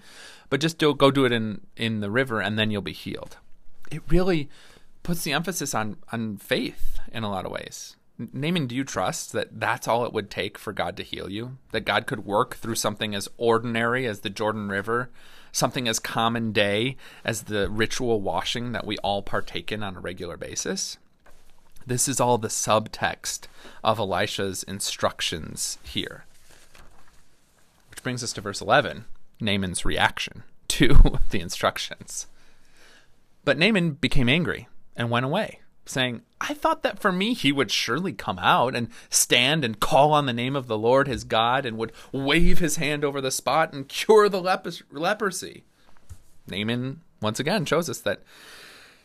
but 0.51 0.61
just 0.61 0.79
do, 0.79 0.95
go 0.95 1.11
do 1.11 1.25
it 1.25 1.33
in, 1.33 1.63
in 1.77 2.01
the 2.01 2.11
river 2.11 2.41
and 2.41 2.59
then 2.59 2.71
you'll 2.71 2.83
be 2.83 2.93
healed. 2.93 3.39
It 3.91 4.03
really 4.09 4.49
puts 5.03 5.25
the 5.25 5.33
emphasis 5.33 5.75
on, 5.75 5.97
on 6.13 6.37
faith 6.37 7.01
in 7.11 7.25
a 7.25 7.31
lot 7.31 7.47
of 7.47 7.53
ways. 7.53 7.97
Naaman, 8.33 8.67
do 8.67 8.77
you 8.77 8.85
trust 8.85 9.33
that 9.33 9.61
that's 9.61 9.89
all 9.89 10.05
it 10.05 10.13
would 10.13 10.31
take 10.31 10.59
for 10.59 10.73
God 10.73 10.97
to 10.99 11.03
heal 11.03 11.31
you? 11.31 11.57
That 11.71 11.87
God 11.87 12.07
could 12.07 12.27
work 12.27 12.57
through 12.57 12.75
something 12.75 13.15
as 13.15 13.29
ordinary 13.39 14.07
as 14.07 14.21
the 14.21 14.31
Jordan 14.31 14.69
River 14.69 15.11
something 15.53 15.89
as 15.89 15.99
common 15.99 16.53
day 16.53 16.97
as 17.25 17.45
the 17.45 17.69
ritual 17.71 18.21
washing 18.21 18.73
that 18.73 18.87
we 18.87 18.97
all 18.99 19.23
partake 19.23 19.73
in 19.73 19.83
on 19.83 19.97
a 19.97 20.01
regular 20.01 20.37
basis. 20.37 20.99
This 21.87 22.09
is 22.09 22.21
all 22.21 22.39
the 22.39 22.49
subtext 22.49 23.47
of 23.83 23.99
Elisha's 23.99 24.63
instructions 24.63 25.79
here. 25.83 26.25
Which 27.91 28.03
brings 28.03 28.23
us 28.23 28.33
to 28.35 28.41
verse 28.41 28.61
11 28.61 29.05
Naaman's 29.41 29.85
reaction 29.85 30.43
to 30.69 31.19
the 31.31 31.41
instructions. 31.41 32.27
But 33.45 33.59
Naaman 33.59 33.93
became 33.93 34.29
angry 34.29 34.69
and 34.97 35.11
went 35.11 35.27
away 35.27 35.61
saying, 35.89 36.23
I 36.41 36.55
thought 36.55 36.83
that 36.83 36.99
for 36.99 37.11
me 37.11 37.35
he 37.35 37.51
would 37.51 37.71
surely 37.71 38.13
come 38.13 38.39
out 38.39 38.75
and 38.75 38.89
stand 39.11 39.65
and 39.65 39.81
call 39.81 40.13
on 40.13 40.27
the 40.27 40.33
name 40.33 40.55
of 40.55 40.67
the 40.67 40.79
Lord 40.79 41.09
his 41.09 41.25
God 41.25 41.67
and 41.67 41.77
would 41.79 41.93
wave 42.13 42.59
his 42.59 42.77
hand 42.77 43.05
over 43.05 43.21
the 43.21 43.31
spot 43.31 43.73
and 43.73 43.89
cure 43.89 44.29
the 44.29 44.41
leprosy. 44.93 45.65
Naaman, 46.47 47.01
once 47.21 47.41
again, 47.41 47.65
shows 47.65 47.89
us 47.89 48.01
that 48.01 48.23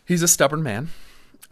he's 0.06 0.22
a 0.22 0.28
stubborn 0.28 0.64
man 0.64 0.90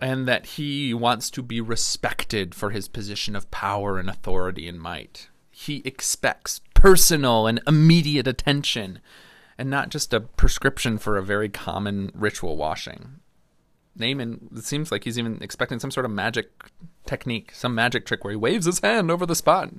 and 0.02 0.28
that 0.28 0.46
he 0.48 0.94
wants 0.94 1.30
to 1.30 1.44
be 1.44 1.62
respected 1.62 2.56
for 2.56 2.72
his 2.72 2.88
position 2.88 3.36
of 3.36 3.52
power 3.52 4.00
and 4.00 4.10
authority 4.10 4.68
and 4.68 4.82
might. 4.82 5.30
He 5.52 5.84
expects 5.86 6.60
personal 6.74 7.46
and 7.46 7.62
immediate 7.68 8.28
attention 8.28 9.00
and 9.58 9.70
not 9.70 9.90
just 9.90 10.12
a 10.12 10.20
prescription 10.20 10.98
for 10.98 11.18
a 11.18 11.24
very 11.24 11.48
common 11.48 12.12
ritual 12.16 12.58
washing. 12.58 13.20
Naaman, 13.96 14.50
it 14.56 14.64
seems 14.64 14.92
like 14.92 15.04
he's 15.04 15.20
even 15.20 15.38
expecting 15.42 15.80
some 15.80 15.92
sort 15.92 16.06
of 16.06 16.12
magic 16.12 16.50
technique, 17.06 17.52
some 17.54 17.76
magic 17.76 18.06
trick 18.06 18.24
where 18.24 18.32
he 18.32 18.38
waves 18.38 18.66
his 18.66 18.80
hand 18.80 19.12
over 19.12 19.26
the 19.28 19.36
spot. 19.36 19.70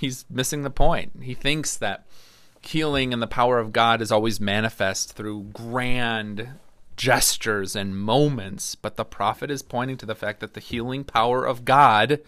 He's 0.00 0.24
missing 0.28 0.62
the 0.62 0.70
point. 0.70 1.22
He 1.22 1.34
thinks 1.34 1.76
that 1.76 2.06
healing 2.60 3.12
and 3.12 3.22
the 3.22 3.28
power 3.28 3.58
of 3.58 3.72
God 3.72 4.02
is 4.02 4.10
always 4.10 4.40
manifest 4.40 5.12
through 5.12 5.50
grand 5.52 6.48
gestures 6.96 7.74
and 7.74 7.98
moments, 7.98 8.74
but 8.74 8.96
the 8.96 9.04
prophet 9.04 9.50
is 9.50 9.62
pointing 9.62 9.96
to 9.98 10.06
the 10.06 10.14
fact 10.14 10.40
that 10.40 10.54
the 10.54 10.60
healing 10.60 11.04
power 11.04 11.44
of 11.44 11.64
God 11.64 12.20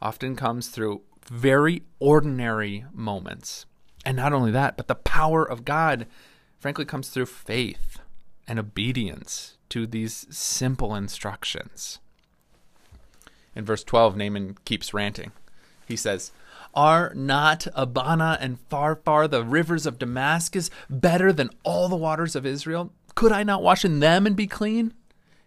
often 0.00 0.36
comes 0.36 0.68
through 0.68 1.02
very 1.30 1.82
ordinary 1.98 2.84
moments. 2.92 3.66
And 4.04 4.16
not 4.16 4.32
only 4.32 4.50
that, 4.50 4.76
but 4.76 4.88
the 4.88 4.94
power 4.94 5.42
of 5.42 5.64
God, 5.64 6.06
frankly, 6.58 6.84
comes 6.84 7.08
through 7.08 7.26
faith 7.26 7.98
and 8.46 8.58
obedience 8.58 9.56
to 9.70 9.86
these 9.86 10.26
simple 10.30 10.94
instructions. 10.94 11.98
In 13.54 13.64
verse 13.64 13.84
12, 13.84 14.16
Naaman 14.16 14.58
keeps 14.64 14.92
ranting. 14.92 15.32
He 15.86 15.96
says, 15.96 16.32
Are 16.74 17.12
not 17.14 17.66
Abana 17.74 18.36
and 18.40 18.58
Pharpar, 18.68 19.30
the 19.30 19.44
rivers 19.44 19.86
of 19.86 19.98
Damascus, 19.98 20.70
better 20.90 21.32
than 21.32 21.50
all 21.62 21.88
the 21.88 21.96
waters 21.96 22.34
of 22.36 22.44
Israel? 22.44 22.92
Could 23.14 23.32
I 23.32 23.42
not 23.42 23.62
wash 23.62 23.84
in 23.84 24.00
them 24.00 24.26
and 24.26 24.36
be 24.36 24.46
clean? 24.46 24.94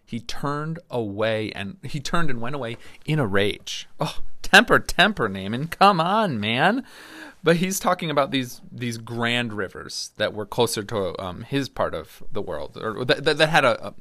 He 0.04 0.20
turned 0.20 0.78
away 0.90 1.52
and 1.52 1.76
he 1.82 2.00
turned 2.00 2.30
and 2.30 2.40
went 2.40 2.54
away 2.54 2.78
in 3.04 3.18
a 3.18 3.26
rage. 3.26 3.88
Oh, 4.00 4.20
temper, 4.40 4.78
temper, 4.78 5.28
Naaman. 5.28 5.68
Come 5.68 6.00
on, 6.00 6.40
man. 6.40 6.84
But 7.42 7.56
he's 7.56 7.78
talking 7.78 8.10
about 8.10 8.30
these 8.30 8.60
these 8.72 8.98
grand 8.98 9.52
rivers 9.52 10.12
that 10.16 10.32
were 10.32 10.46
closer 10.46 10.82
to 10.84 11.22
um, 11.22 11.42
his 11.42 11.68
part 11.68 11.94
of 11.94 12.22
the 12.32 12.42
world, 12.42 12.78
or 12.80 13.04
that, 13.04 13.24
that, 13.24 13.38
that 13.38 13.48
had 13.50 13.64
a, 13.64 13.88
a 13.88 13.94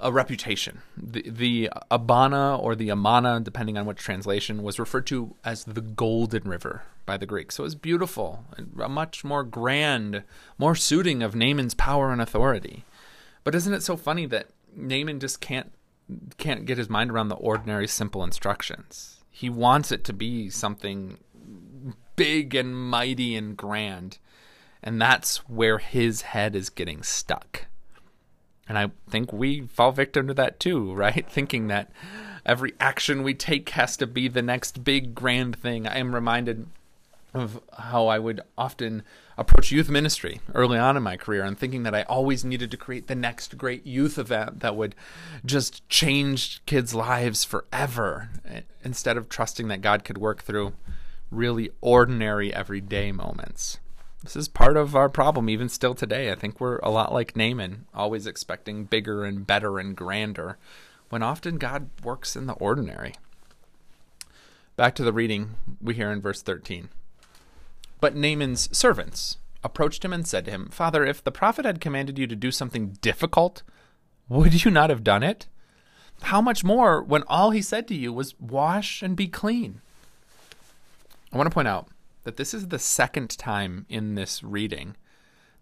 a 0.00 0.12
reputation. 0.12 0.82
The, 0.96 1.28
the 1.28 1.70
Abana 1.90 2.56
or 2.56 2.74
the 2.74 2.90
Amana, 2.90 3.40
depending 3.40 3.78
on 3.78 3.86
which 3.86 3.98
translation, 3.98 4.62
was 4.62 4.78
referred 4.78 5.06
to 5.08 5.34
as 5.44 5.64
the 5.64 5.80
Golden 5.80 6.48
River 6.48 6.82
by 7.06 7.16
the 7.16 7.26
Greeks. 7.26 7.56
So 7.56 7.62
it 7.62 7.66
was 7.66 7.74
beautiful, 7.74 8.44
and 8.56 8.72
a 8.80 8.88
much 8.88 9.24
more 9.24 9.44
grand, 9.44 10.22
more 10.58 10.74
suiting 10.74 11.22
of 11.22 11.34
Naaman's 11.34 11.74
power 11.74 12.12
and 12.12 12.20
authority. 12.20 12.84
But 13.44 13.54
isn't 13.54 13.74
it 13.74 13.82
so 13.82 13.96
funny 13.96 14.26
that 14.26 14.48
Naaman 14.74 15.20
just 15.20 15.40
can't 15.40 15.72
can't 16.38 16.66
get 16.66 16.76
his 16.78 16.90
mind 16.90 17.10
around 17.10 17.28
the 17.28 17.36
ordinary, 17.36 17.86
simple 17.86 18.24
instructions? 18.24 19.22
He 19.30 19.48
wants 19.48 19.92
it 19.92 20.04
to 20.04 20.12
be 20.12 20.50
something 20.50 21.18
big 22.16 22.54
and 22.54 22.76
mighty 22.76 23.34
and 23.34 23.56
grand, 23.56 24.18
and 24.82 25.00
that's 25.00 25.48
where 25.48 25.78
his 25.78 26.22
head 26.22 26.54
is 26.54 26.68
getting 26.68 27.02
stuck. 27.02 27.66
And 28.70 28.78
I 28.78 28.92
think 29.10 29.32
we 29.32 29.62
fall 29.62 29.90
victim 29.90 30.28
to 30.28 30.34
that 30.34 30.60
too, 30.60 30.94
right? 30.94 31.28
Thinking 31.28 31.66
that 31.66 31.90
every 32.46 32.72
action 32.78 33.24
we 33.24 33.34
take 33.34 33.70
has 33.70 33.96
to 33.96 34.06
be 34.06 34.28
the 34.28 34.42
next 34.42 34.84
big 34.84 35.12
grand 35.12 35.56
thing. 35.56 35.88
I 35.88 35.98
am 35.98 36.14
reminded 36.14 36.66
of 37.34 37.60
how 37.78 38.06
I 38.06 38.20
would 38.20 38.42
often 38.56 39.02
approach 39.36 39.72
youth 39.72 39.88
ministry 39.88 40.40
early 40.54 40.78
on 40.78 40.96
in 40.96 41.02
my 41.02 41.16
career 41.16 41.42
and 41.42 41.58
thinking 41.58 41.82
that 41.82 41.96
I 41.96 42.02
always 42.02 42.44
needed 42.44 42.70
to 42.70 42.76
create 42.76 43.08
the 43.08 43.14
next 43.16 43.58
great 43.58 43.84
youth 43.84 44.18
event 44.18 44.60
that 44.60 44.76
would 44.76 44.94
just 45.44 45.88
change 45.88 46.64
kids' 46.64 46.94
lives 46.94 47.42
forever 47.42 48.30
eh, 48.48 48.60
instead 48.84 49.16
of 49.16 49.28
trusting 49.28 49.66
that 49.66 49.82
God 49.82 50.04
could 50.04 50.18
work 50.18 50.42
through 50.42 50.74
really 51.32 51.70
ordinary 51.80 52.54
everyday 52.54 53.10
moments. 53.10 53.80
This 54.22 54.36
is 54.36 54.48
part 54.48 54.76
of 54.76 54.94
our 54.94 55.08
problem, 55.08 55.48
even 55.48 55.70
still 55.70 55.94
today. 55.94 56.30
I 56.30 56.34
think 56.34 56.60
we're 56.60 56.78
a 56.78 56.90
lot 56.90 57.12
like 57.12 57.36
Naaman, 57.36 57.86
always 57.94 58.26
expecting 58.26 58.84
bigger 58.84 59.24
and 59.24 59.46
better 59.46 59.78
and 59.78 59.96
grander, 59.96 60.58
when 61.08 61.22
often 61.22 61.56
God 61.56 61.88
works 62.04 62.36
in 62.36 62.46
the 62.46 62.52
ordinary. 62.54 63.14
Back 64.76 64.94
to 64.96 65.04
the 65.04 65.12
reading 65.12 65.56
we 65.80 65.94
hear 65.94 66.10
in 66.10 66.20
verse 66.20 66.42
13. 66.42 66.90
But 67.98 68.14
Naaman's 68.14 68.74
servants 68.76 69.38
approached 69.64 70.04
him 70.04 70.12
and 70.12 70.26
said 70.26 70.44
to 70.44 70.50
him, 70.50 70.68
Father, 70.68 71.04
if 71.04 71.24
the 71.24 71.32
prophet 71.32 71.64
had 71.64 71.80
commanded 71.80 72.18
you 72.18 72.26
to 72.26 72.36
do 72.36 72.50
something 72.50 72.98
difficult, 73.00 73.62
would 74.28 74.64
you 74.64 74.70
not 74.70 74.90
have 74.90 75.04
done 75.04 75.22
it? 75.22 75.46
How 76.22 76.42
much 76.42 76.62
more 76.62 77.02
when 77.02 77.22
all 77.26 77.50
he 77.50 77.62
said 77.62 77.88
to 77.88 77.94
you 77.94 78.12
was, 78.12 78.38
Wash 78.38 79.02
and 79.02 79.16
be 79.16 79.28
clean? 79.28 79.80
I 81.32 81.38
want 81.38 81.48
to 81.48 81.54
point 81.54 81.68
out 81.68 81.88
that 82.30 82.36
this 82.36 82.54
is 82.54 82.68
the 82.68 82.78
second 82.78 83.36
time 83.38 83.86
in 83.88 84.14
this 84.14 84.40
reading 84.40 84.94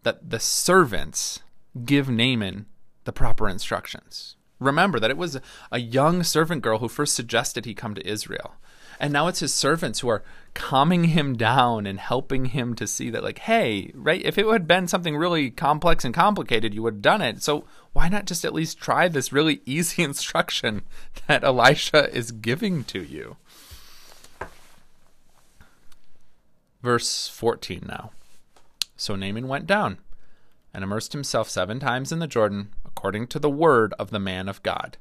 that 0.03 0.29
the 0.29 0.39
servants 0.39 1.41
give 1.87 2.11
Naaman 2.11 2.67
the 3.05 3.13
proper 3.13 3.49
instructions. 3.49 4.37
Remember 4.61 5.01
that 5.01 5.11
it 5.11 5.17
was 5.17 5.41
a 5.73 5.81
young 5.81 6.23
servant 6.23 6.61
girl 6.61 6.79
who 6.79 6.89
first 6.89 7.15
suggested 7.15 7.65
he 7.65 7.73
come 7.73 7.95
to 7.95 8.07
Israel. 8.07 8.57
And 9.01 9.15
now 9.15 9.29
it's 9.29 9.41
his 9.41 9.55
servants 9.55 10.01
who 10.01 10.09
are 10.09 10.23
calming 10.53 11.05
him 11.05 11.39
down 11.39 11.87
and 11.87 11.99
helping 11.99 12.47
him 12.47 12.75
to 12.75 12.87
see 12.87 13.09
that, 13.09 13.25
like, 13.25 13.39
hey, 13.39 13.91
right, 13.95 14.21
if 14.23 14.37
it 14.37 14.47
had 14.47 14.69
been 14.69 14.89
something 14.89 15.17
really 15.17 15.51
complex 15.51 16.05
and 16.05 16.13
complicated, 16.13 16.75
you 16.75 16.83
would 16.83 16.97
have 16.97 17.03
done 17.03 17.23
it. 17.23 17.43
So 17.43 17.65
why 17.95 18.11
not 18.11 18.27
just 18.27 18.45
at 18.45 18.53
least 18.53 18.79
try 18.79 19.09
this 19.09 19.33
really 19.33 19.63
easy 19.65 20.03
instruction 20.05 20.83
that 21.29 21.45
Elisha 21.45 22.15
is 22.15 22.31
giving 22.31 22.85
to 22.85 23.03
you? 23.03 23.39
Verse 26.83 27.29
14 27.29 27.85
now. 27.89 28.13
So 28.97 29.17
Naaman 29.17 29.49
went 29.49 29.67
down 29.67 29.99
and 30.73 30.85
immersed 30.85 31.13
himself 31.13 31.49
seven 31.49 31.81
times 31.81 32.13
in 32.13 32.19
the 32.19 32.27
Jordan, 32.27 32.71
according 32.85 33.27
to 33.29 33.39
the 33.39 33.51
word 33.51 33.95
of 33.99 34.11
the 34.11 34.19
man 34.19 34.49
of 34.49 34.63
God. 34.63 34.97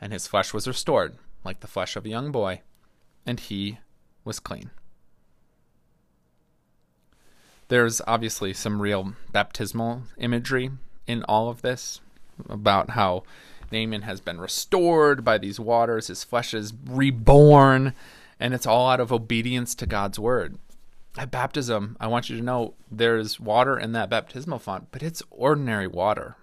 And 0.00 0.12
his 0.12 0.26
flesh 0.26 0.52
was 0.52 0.66
restored, 0.66 1.16
like 1.44 1.60
the 1.60 1.66
flesh 1.66 1.96
of 1.96 2.04
a 2.04 2.08
young 2.08 2.32
boy, 2.32 2.62
and 3.24 3.38
he 3.38 3.78
was 4.24 4.40
clean. 4.40 4.70
There's 7.68 8.00
obviously 8.06 8.52
some 8.52 8.80
real 8.80 9.14
baptismal 9.32 10.02
imagery 10.18 10.70
in 11.06 11.24
all 11.24 11.48
of 11.48 11.62
this 11.62 12.00
about 12.48 12.90
how 12.90 13.24
Naaman 13.72 14.02
has 14.02 14.20
been 14.20 14.40
restored 14.40 15.24
by 15.24 15.38
these 15.38 15.58
waters, 15.58 16.06
his 16.06 16.22
flesh 16.22 16.54
is 16.54 16.72
reborn, 16.88 17.92
and 18.38 18.54
it's 18.54 18.66
all 18.66 18.88
out 18.88 19.00
of 19.00 19.12
obedience 19.12 19.74
to 19.76 19.86
God's 19.86 20.18
word 20.18 20.58
at 21.16 21.30
baptism, 21.30 21.96
I 22.00 22.06
want 22.06 22.28
you 22.28 22.36
to 22.36 22.42
know 22.42 22.74
there's 22.90 23.40
water 23.40 23.78
in 23.78 23.92
that 23.92 24.10
baptismal 24.10 24.58
font, 24.58 24.88
but 24.90 25.02
it's 25.02 25.22
ordinary 25.30 25.86
water. 25.86 26.36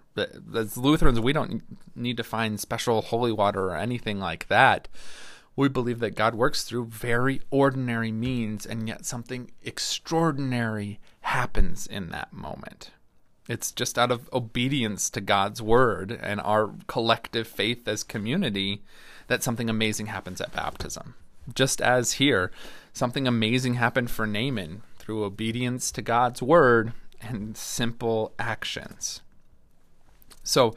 As 0.55 0.77
Lutherans, 0.77 1.19
we 1.19 1.33
don't 1.33 1.63
need 1.95 2.17
to 2.17 2.23
find 2.23 2.59
special 2.59 3.01
holy 3.01 3.31
water 3.31 3.65
or 3.65 3.75
anything 3.75 4.19
like 4.19 4.47
that. 4.47 4.88
We 5.55 5.69
believe 5.69 5.99
that 5.99 6.15
God 6.15 6.36
works 6.36 6.63
through 6.63 6.86
very 6.86 7.41
ordinary 7.51 8.12
means, 8.12 8.65
and 8.65 8.88
yet 8.88 9.05
something 9.05 9.51
extraordinary 9.63 10.99
happens 11.21 11.86
in 11.86 12.09
that 12.09 12.33
moment. 12.33 12.91
It's 13.47 13.71
just 13.71 13.99
out 13.99 14.12
of 14.12 14.29
obedience 14.31 15.09
to 15.12 15.21
God's 15.21 15.62
word 15.62 16.12
and 16.12 16.39
our 16.41 16.73
collective 16.88 17.47
faith 17.47 17.88
as 17.88 18.03
community 18.03 18.83
that 19.27 19.43
something 19.43 19.69
amazing 19.69 20.07
happens 20.07 20.41
at 20.41 20.53
baptism. 20.53 21.15
Just 21.53 21.82
as 21.82 22.13
here, 22.13 22.51
something 22.93 23.27
amazing 23.27 23.75
happened 23.75 24.12
for 24.12 24.25
Naaman 24.25 24.84
through 24.97 25.23
obedience 25.23 25.91
to 25.91 26.01
God's 26.01 26.41
word 26.41 26.93
and 27.21 27.58
simple 27.58 28.34
actions. 28.39 29.21
So, 30.43 30.75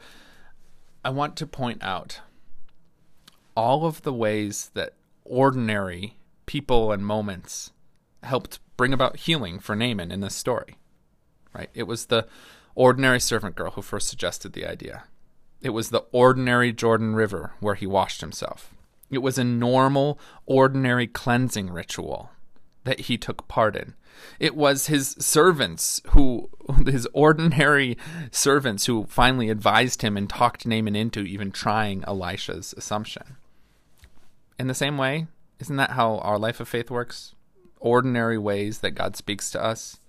I 1.03 1.09
want 1.09 1.35
to 1.37 1.47
point 1.47 1.81
out 1.81 2.21
all 3.55 3.85
of 3.85 4.01
the 4.01 4.13
ways 4.13 4.71
that 4.73 4.93
ordinary 5.23 6.17
people 6.45 6.91
and 6.91 7.05
moments 7.05 7.71
helped 8.23 8.59
bring 8.77 8.93
about 8.93 9.17
healing 9.17 9.59
for 9.59 9.75
Naaman 9.75 10.11
in 10.11 10.21
this 10.21 10.35
story. 10.35 10.77
Right? 11.53 11.69
It 11.73 11.83
was 11.83 12.05
the 12.05 12.27
ordinary 12.75 13.19
servant 13.19 13.55
girl 13.55 13.71
who 13.71 13.81
first 13.81 14.07
suggested 14.07 14.53
the 14.53 14.65
idea. 14.65 15.05
It 15.61 15.71
was 15.71 15.89
the 15.89 16.05
ordinary 16.11 16.71
Jordan 16.71 17.15
River 17.15 17.53
where 17.59 17.75
he 17.75 17.87
washed 17.87 18.21
himself. 18.21 18.73
It 19.09 19.19
was 19.19 19.37
a 19.37 19.43
normal, 19.43 20.19
ordinary 20.45 21.07
cleansing 21.07 21.69
ritual 21.69 22.31
that 22.83 23.01
he 23.01 23.17
took 23.17 23.47
part 23.47 23.75
in. 23.75 23.93
It 24.39 24.55
was 24.55 24.87
his 24.87 25.15
servants 25.19 26.01
who, 26.09 26.49
his 26.85 27.07
ordinary 27.13 27.97
servants, 28.31 28.85
who 28.85 29.05
finally 29.05 29.49
advised 29.49 30.01
him 30.01 30.17
and 30.17 30.29
talked 30.29 30.65
Naaman 30.65 30.95
into 30.95 31.21
even 31.21 31.51
trying 31.51 32.03
Elisha's 32.05 32.73
assumption. 32.77 33.37
In 34.59 34.67
the 34.67 34.73
same 34.73 34.97
way, 34.97 35.27
isn't 35.59 35.75
that 35.75 35.91
how 35.91 36.17
our 36.19 36.39
life 36.39 36.59
of 36.59 36.67
faith 36.67 36.89
works? 36.89 37.35
Ordinary 37.79 38.37
ways 38.37 38.79
that 38.79 38.91
God 38.91 39.15
speaks 39.15 39.49
to 39.51 39.63
us 39.63 39.99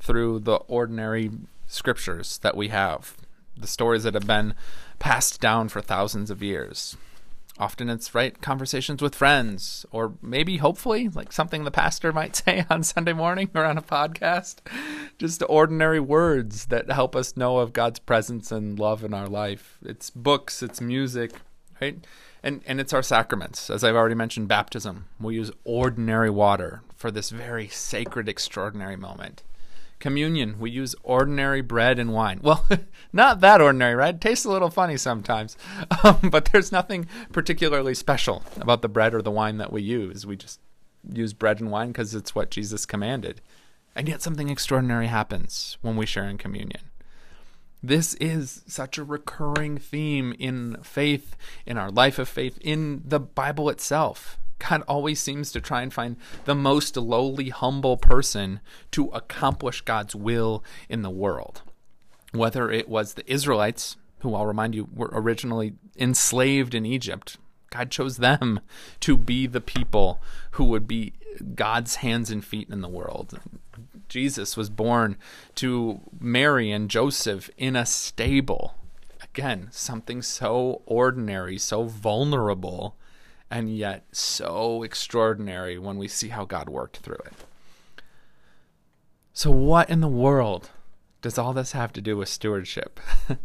through 0.00 0.40
the 0.40 0.56
ordinary 0.68 1.30
scriptures 1.66 2.38
that 2.38 2.56
we 2.56 2.68
have, 2.68 3.16
the 3.56 3.66
stories 3.66 4.04
that 4.04 4.14
have 4.14 4.26
been 4.26 4.54
passed 4.98 5.40
down 5.40 5.68
for 5.68 5.80
thousands 5.80 6.30
of 6.30 6.42
years. 6.42 6.96
Often 7.58 7.90
it's 7.90 8.14
right 8.14 8.40
conversations 8.40 9.02
with 9.02 9.16
friends, 9.16 9.84
or 9.90 10.14
maybe 10.22 10.58
hopefully 10.58 11.08
like 11.08 11.32
something 11.32 11.64
the 11.64 11.70
pastor 11.70 12.12
might 12.12 12.36
say 12.44 12.64
on 12.70 12.82
Sunday 12.82 13.12
morning 13.12 13.50
or 13.54 13.64
on 13.64 13.76
a 13.76 13.82
podcast. 13.82 14.56
Just 15.18 15.42
ordinary 15.48 15.98
words 15.98 16.66
that 16.66 16.90
help 16.90 17.16
us 17.16 17.36
know 17.36 17.58
of 17.58 17.72
God's 17.72 17.98
presence 17.98 18.52
and 18.52 18.78
love 18.78 19.02
in 19.02 19.12
our 19.12 19.26
life. 19.26 19.78
It's 19.84 20.10
books, 20.10 20.62
it's 20.62 20.80
music, 20.80 21.32
right? 21.80 21.98
And 22.42 22.62
and 22.66 22.80
it's 22.80 22.92
our 22.92 23.02
sacraments. 23.02 23.70
As 23.70 23.82
I've 23.82 23.96
already 23.96 24.14
mentioned, 24.14 24.46
baptism. 24.46 25.06
We 25.20 25.34
use 25.34 25.50
ordinary 25.64 26.30
water 26.30 26.82
for 26.94 27.10
this 27.10 27.30
very 27.30 27.66
sacred, 27.66 28.28
extraordinary 28.28 28.96
moment. 28.96 29.42
Communion, 29.98 30.60
we 30.60 30.70
use 30.70 30.94
ordinary 31.02 31.60
bread 31.60 31.98
and 31.98 32.12
wine. 32.12 32.40
Well, 32.42 32.66
not 33.12 33.40
that 33.40 33.60
ordinary, 33.60 33.94
right? 33.94 34.14
It 34.14 34.20
tastes 34.20 34.44
a 34.44 34.50
little 34.50 34.70
funny 34.70 34.96
sometimes, 34.96 35.56
um, 36.04 36.30
but 36.30 36.46
there's 36.46 36.70
nothing 36.70 37.08
particularly 37.32 37.94
special 37.94 38.44
about 38.60 38.82
the 38.82 38.88
bread 38.88 39.14
or 39.14 39.22
the 39.22 39.30
wine 39.30 39.58
that 39.58 39.72
we 39.72 39.82
use. 39.82 40.24
We 40.24 40.36
just 40.36 40.60
use 41.12 41.32
bread 41.32 41.60
and 41.60 41.70
wine 41.70 41.88
because 41.88 42.14
it's 42.14 42.34
what 42.34 42.50
Jesus 42.50 42.86
commanded. 42.86 43.40
And 43.96 44.08
yet 44.08 44.22
something 44.22 44.48
extraordinary 44.48 45.08
happens 45.08 45.76
when 45.82 45.96
we 45.96 46.06
share 46.06 46.28
in 46.28 46.38
communion. 46.38 46.82
This 47.82 48.14
is 48.14 48.62
such 48.66 48.98
a 48.98 49.04
recurring 49.04 49.78
theme 49.78 50.34
in 50.38 50.76
faith, 50.82 51.36
in 51.64 51.78
our 51.78 51.90
life 51.90 52.18
of 52.18 52.28
faith, 52.28 52.58
in 52.60 53.02
the 53.04 53.20
Bible 53.20 53.70
itself. 53.70 54.38
God 54.58 54.82
always 54.88 55.20
seems 55.20 55.52
to 55.52 55.60
try 55.60 55.82
and 55.82 55.92
find 55.92 56.16
the 56.44 56.54
most 56.54 56.96
lowly, 56.96 57.50
humble 57.50 57.96
person 57.96 58.60
to 58.90 59.06
accomplish 59.08 59.82
God's 59.82 60.14
will 60.14 60.64
in 60.88 61.02
the 61.02 61.10
world. 61.10 61.62
Whether 62.32 62.70
it 62.70 62.88
was 62.88 63.14
the 63.14 63.30
Israelites, 63.30 63.96
who 64.20 64.34
I'll 64.34 64.46
remind 64.46 64.74
you 64.74 64.88
were 64.92 65.10
originally 65.12 65.74
enslaved 65.96 66.74
in 66.74 66.84
Egypt, 66.84 67.38
God 67.70 67.90
chose 67.90 68.16
them 68.16 68.60
to 69.00 69.16
be 69.16 69.46
the 69.46 69.60
people 69.60 70.20
who 70.52 70.64
would 70.64 70.88
be 70.88 71.12
God's 71.54 71.96
hands 71.96 72.30
and 72.30 72.44
feet 72.44 72.68
in 72.70 72.80
the 72.80 72.88
world. 72.88 73.38
Jesus 74.08 74.56
was 74.56 74.70
born 74.70 75.16
to 75.56 76.00
Mary 76.18 76.70
and 76.70 76.90
Joseph 76.90 77.50
in 77.56 77.76
a 77.76 77.86
stable. 77.86 78.74
Again, 79.22 79.68
something 79.70 80.22
so 80.22 80.82
ordinary, 80.86 81.58
so 81.58 81.84
vulnerable, 81.84 82.96
and 83.50 83.74
yet 83.74 84.04
so 84.12 84.82
extraordinary 84.82 85.78
when 85.78 85.96
we 85.96 86.08
see 86.08 86.28
how 86.28 86.44
God 86.44 86.68
worked 86.68 86.98
through 86.98 87.18
it. 87.26 87.32
So, 89.32 89.50
what 89.50 89.88
in 89.88 90.00
the 90.00 90.08
world 90.08 90.70
does 91.22 91.38
all 91.38 91.52
this 91.52 91.72
have 91.72 91.92
to 91.94 92.00
do 92.00 92.16
with 92.16 92.28
stewardship? 92.28 93.00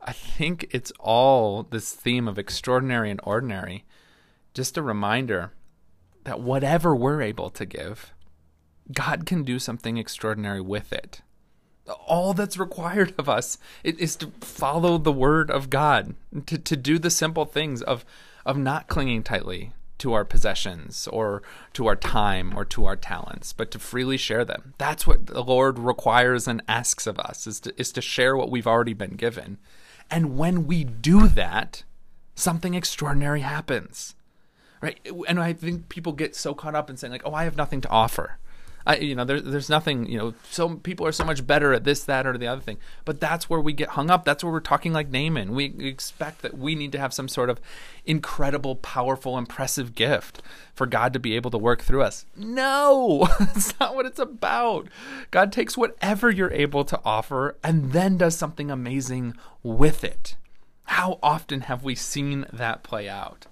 I 0.00 0.12
think 0.12 0.66
it's 0.70 0.92
all 1.00 1.64
this 1.64 1.92
theme 1.92 2.28
of 2.28 2.38
extraordinary 2.38 3.10
and 3.10 3.20
ordinary. 3.24 3.84
Just 4.54 4.76
a 4.76 4.82
reminder 4.82 5.52
that 6.24 6.40
whatever 6.40 6.94
we're 6.94 7.22
able 7.22 7.50
to 7.50 7.66
give, 7.66 8.12
God 8.92 9.26
can 9.26 9.42
do 9.42 9.58
something 9.58 9.96
extraordinary 9.96 10.60
with 10.60 10.92
it. 10.92 11.22
All 12.06 12.34
that's 12.34 12.58
required 12.58 13.14
of 13.18 13.28
us 13.28 13.58
is 13.82 14.16
to 14.16 14.32
follow 14.40 14.98
the 14.98 15.12
word 15.12 15.50
of 15.50 15.70
God, 15.70 16.14
to, 16.46 16.58
to 16.58 16.76
do 16.76 16.98
the 16.98 17.10
simple 17.10 17.44
things 17.44 17.82
of, 17.82 18.04
of 18.46 18.56
not 18.56 18.88
clinging 18.88 19.22
tightly 19.22 19.72
to 19.98 20.12
our 20.12 20.24
possessions 20.24 21.08
or 21.08 21.42
to 21.72 21.86
our 21.86 21.96
time 21.96 22.56
or 22.56 22.64
to 22.64 22.84
our 22.86 22.96
talents, 22.96 23.52
but 23.52 23.70
to 23.70 23.78
freely 23.78 24.16
share 24.16 24.44
them. 24.44 24.74
That's 24.78 25.06
what 25.06 25.26
the 25.26 25.42
Lord 25.42 25.78
requires 25.78 26.46
and 26.46 26.62
asks 26.68 27.06
of 27.06 27.18
us 27.18 27.46
is 27.46 27.60
to, 27.60 27.78
is 27.80 27.92
to 27.92 28.00
share 28.00 28.36
what 28.36 28.50
we've 28.50 28.66
already 28.66 28.94
been 28.94 29.16
given. 29.16 29.58
And 30.10 30.38
when 30.38 30.66
we 30.66 30.84
do 30.84 31.28
that, 31.28 31.82
something 32.34 32.74
extraordinary 32.74 33.40
happens. 33.40 34.14
Right? 34.80 35.00
And 35.26 35.40
I 35.40 35.52
think 35.52 35.88
people 35.88 36.12
get 36.12 36.36
so 36.36 36.54
caught 36.54 36.74
up 36.74 36.90
in 36.90 36.96
saying 36.96 37.10
like, 37.10 37.22
"Oh, 37.24 37.32
I 37.32 37.44
have 37.44 37.56
nothing 37.56 37.80
to 37.80 37.88
offer." 37.88 38.38
I, 38.86 38.96
you 38.96 39.16
know, 39.16 39.24
there's 39.24 39.42
there's 39.42 39.68
nothing, 39.68 40.08
you 40.08 40.16
know, 40.16 40.34
so 40.48 40.76
people 40.76 41.06
are 41.06 41.12
so 41.12 41.24
much 41.24 41.44
better 41.44 41.72
at 41.72 41.82
this, 41.82 42.04
that, 42.04 42.26
or 42.26 42.38
the 42.38 42.46
other 42.46 42.60
thing. 42.60 42.78
But 43.04 43.20
that's 43.20 43.50
where 43.50 43.60
we 43.60 43.72
get 43.72 43.90
hung 43.90 44.10
up. 44.10 44.24
That's 44.24 44.44
where 44.44 44.52
we're 44.52 44.60
talking 44.60 44.92
like 44.92 45.10
Naaman. 45.10 45.54
We 45.54 45.74
expect 45.80 46.42
that 46.42 46.56
we 46.56 46.76
need 46.76 46.92
to 46.92 46.98
have 46.98 47.12
some 47.12 47.28
sort 47.28 47.50
of 47.50 47.60
incredible, 48.04 48.76
powerful, 48.76 49.36
impressive 49.36 49.96
gift 49.96 50.40
for 50.72 50.86
God 50.86 51.12
to 51.14 51.18
be 51.18 51.34
able 51.34 51.50
to 51.50 51.58
work 51.58 51.82
through 51.82 52.02
us. 52.02 52.26
No, 52.36 53.28
that's 53.40 53.78
not 53.80 53.96
what 53.96 54.06
it's 54.06 54.20
about. 54.20 54.86
God 55.32 55.52
takes 55.52 55.76
whatever 55.76 56.30
you're 56.30 56.52
able 56.52 56.84
to 56.84 57.00
offer 57.04 57.56
and 57.64 57.92
then 57.92 58.16
does 58.16 58.36
something 58.36 58.70
amazing 58.70 59.34
with 59.64 60.04
it. 60.04 60.36
How 60.84 61.18
often 61.22 61.62
have 61.62 61.82
we 61.82 61.96
seen 61.96 62.46
that 62.52 62.84
play 62.84 63.08
out? 63.08 63.46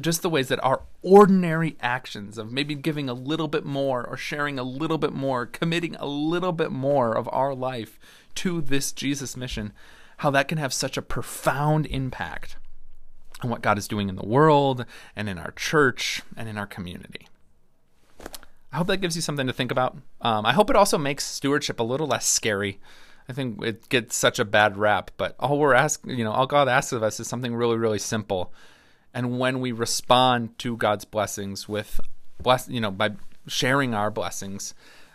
Just 0.00 0.22
the 0.22 0.30
ways 0.30 0.48
that 0.48 0.62
our 0.64 0.82
ordinary 1.02 1.76
actions 1.80 2.38
of 2.38 2.50
maybe 2.50 2.74
giving 2.74 3.08
a 3.08 3.14
little 3.14 3.48
bit 3.48 3.64
more 3.64 4.04
or 4.04 4.16
sharing 4.16 4.58
a 4.58 4.64
little 4.64 4.98
bit 4.98 5.12
more, 5.12 5.46
committing 5.46 5.94
a 5.96 6.06
little 6.06 6.52
bit 6.52 6.72
more 6.72 7.16
of 7.16 7.28
our 7.32 7.54
life 7.54 7.98
to 8.36 8.60
this 8.60 8.92
Jesus 8.92 9.36
mission, 9.36 9.72
how 10.18 10.30
that 10.30 10.48
can 10.48 10.58
have 10.58 10.72
such 10.72 10.96
a 10.96 11.02
profound 11.02 11.86
impact 11.86 12.56
on 13.42 13.50
what 13.50 13.62
God 13.62 13.78
is 13.78 13.88
doing 13.88 14.08
in 14.08 14.16
the 14.16 14.26
world 14.26 14.84
and 15.14 15.28
in 15.28 15.38
our 15.38 15.52
church 15.52 16.22
and 16.36 16.48
in 16.48 16.58
our 16.58 16.66
community. 16.66 17.28
I 18.72 18.78
hope 18.78 18.88
that 18.88 18.98
gives 18.98 19.14
you 19.14 19.22
something 19.22 19.46
to 19.46 19.52
think 19.52 19.70
about. 19.70 19.96
Um, 20.20 20.44
I 20.44 20.52
hope 20.52 20.68
it 20.68 20.76
also 20.76 20.98
makes 20.98 21.24
stewardship 21.24 21.78
a 21.78 21.84
little 21.84 22.06
less 22.06 22.26
scary. 22.26 22.80
I 23.28 23.32
think 23.32 23.62
it 23.62 23.88
gets 23.88 24.16
such 24.16 24.38
a 24.38 24.44
bad 24.44 24.76
rap, 24.76 25.10
but 25.16 25.34
all 25.38 25.58
we're 25.58 25.74
asking, 25.74 26.18
you 26.18 26.24
know, 26.24 26.32
all 26.32 26.46
God 26.46 26.68
asks 26.68 26.92
of 26.92 27.02
us 27.02 27.20
is 27.20 27.28
something 27.28 27.54
really, 27.54 27.76
really 27.76 27.98
simple 27.98 28.52
and 29.16 29.38
when 29.38 29.60
we 29.60 29.72
respond 29.72 30.58
to 30.58 30.76
God's 30.76 31.06
blessings 31.06 31.66
with 31.66 32.00
bless 32.40 32.68
you 32.68 32.80
know 32.80 32.90
by 32.90 33.12
sharing 33.48 33.94
our 33.94 34.10
blessings 34.10 34.74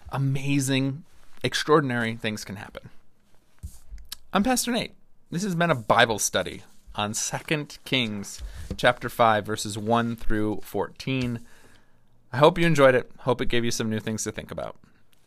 amazing 0.10 1.04
extraordinary 1.44 2.16
things 2.16 2.44
can 2.44 2.56
happen. 2.56 2.90
I'm 4.34 4.44
Pastor 4.44 4.72
Nate. 4.72 4.96
This 5.30 5.44
has 5.44 5.56
been 5.56 5.70
a 5.70 5.76
Bible 5.76 6.18
study 6.18 6.64
on 6.96 7.14
2 7.14 7.68
Kings 7.86 8.42
chapter 8.76 9.08
5 9.08 9.46
verses 9.46 9.78
1 9.78 10.16
through 10.16 10.62
14 10.64 11.40
I 12.34 12.38
hope 12.38 12.58
you 12.58 12.66
enjoyed 12.66 12.96
it. 12.96 13.12
Hope 13.20 13.40
it 13.40 13.50
gave 13.50 13.64
you 13.64 13.72
some 13.72 13.90
new 13.90 14.00
things 14.00 14.24
to 14.24 14.32
think 14.32 14.52
about. 14.52 14.78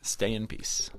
Stay 0.02 0.34
in 0.34 0.46
peace 0.46 0.90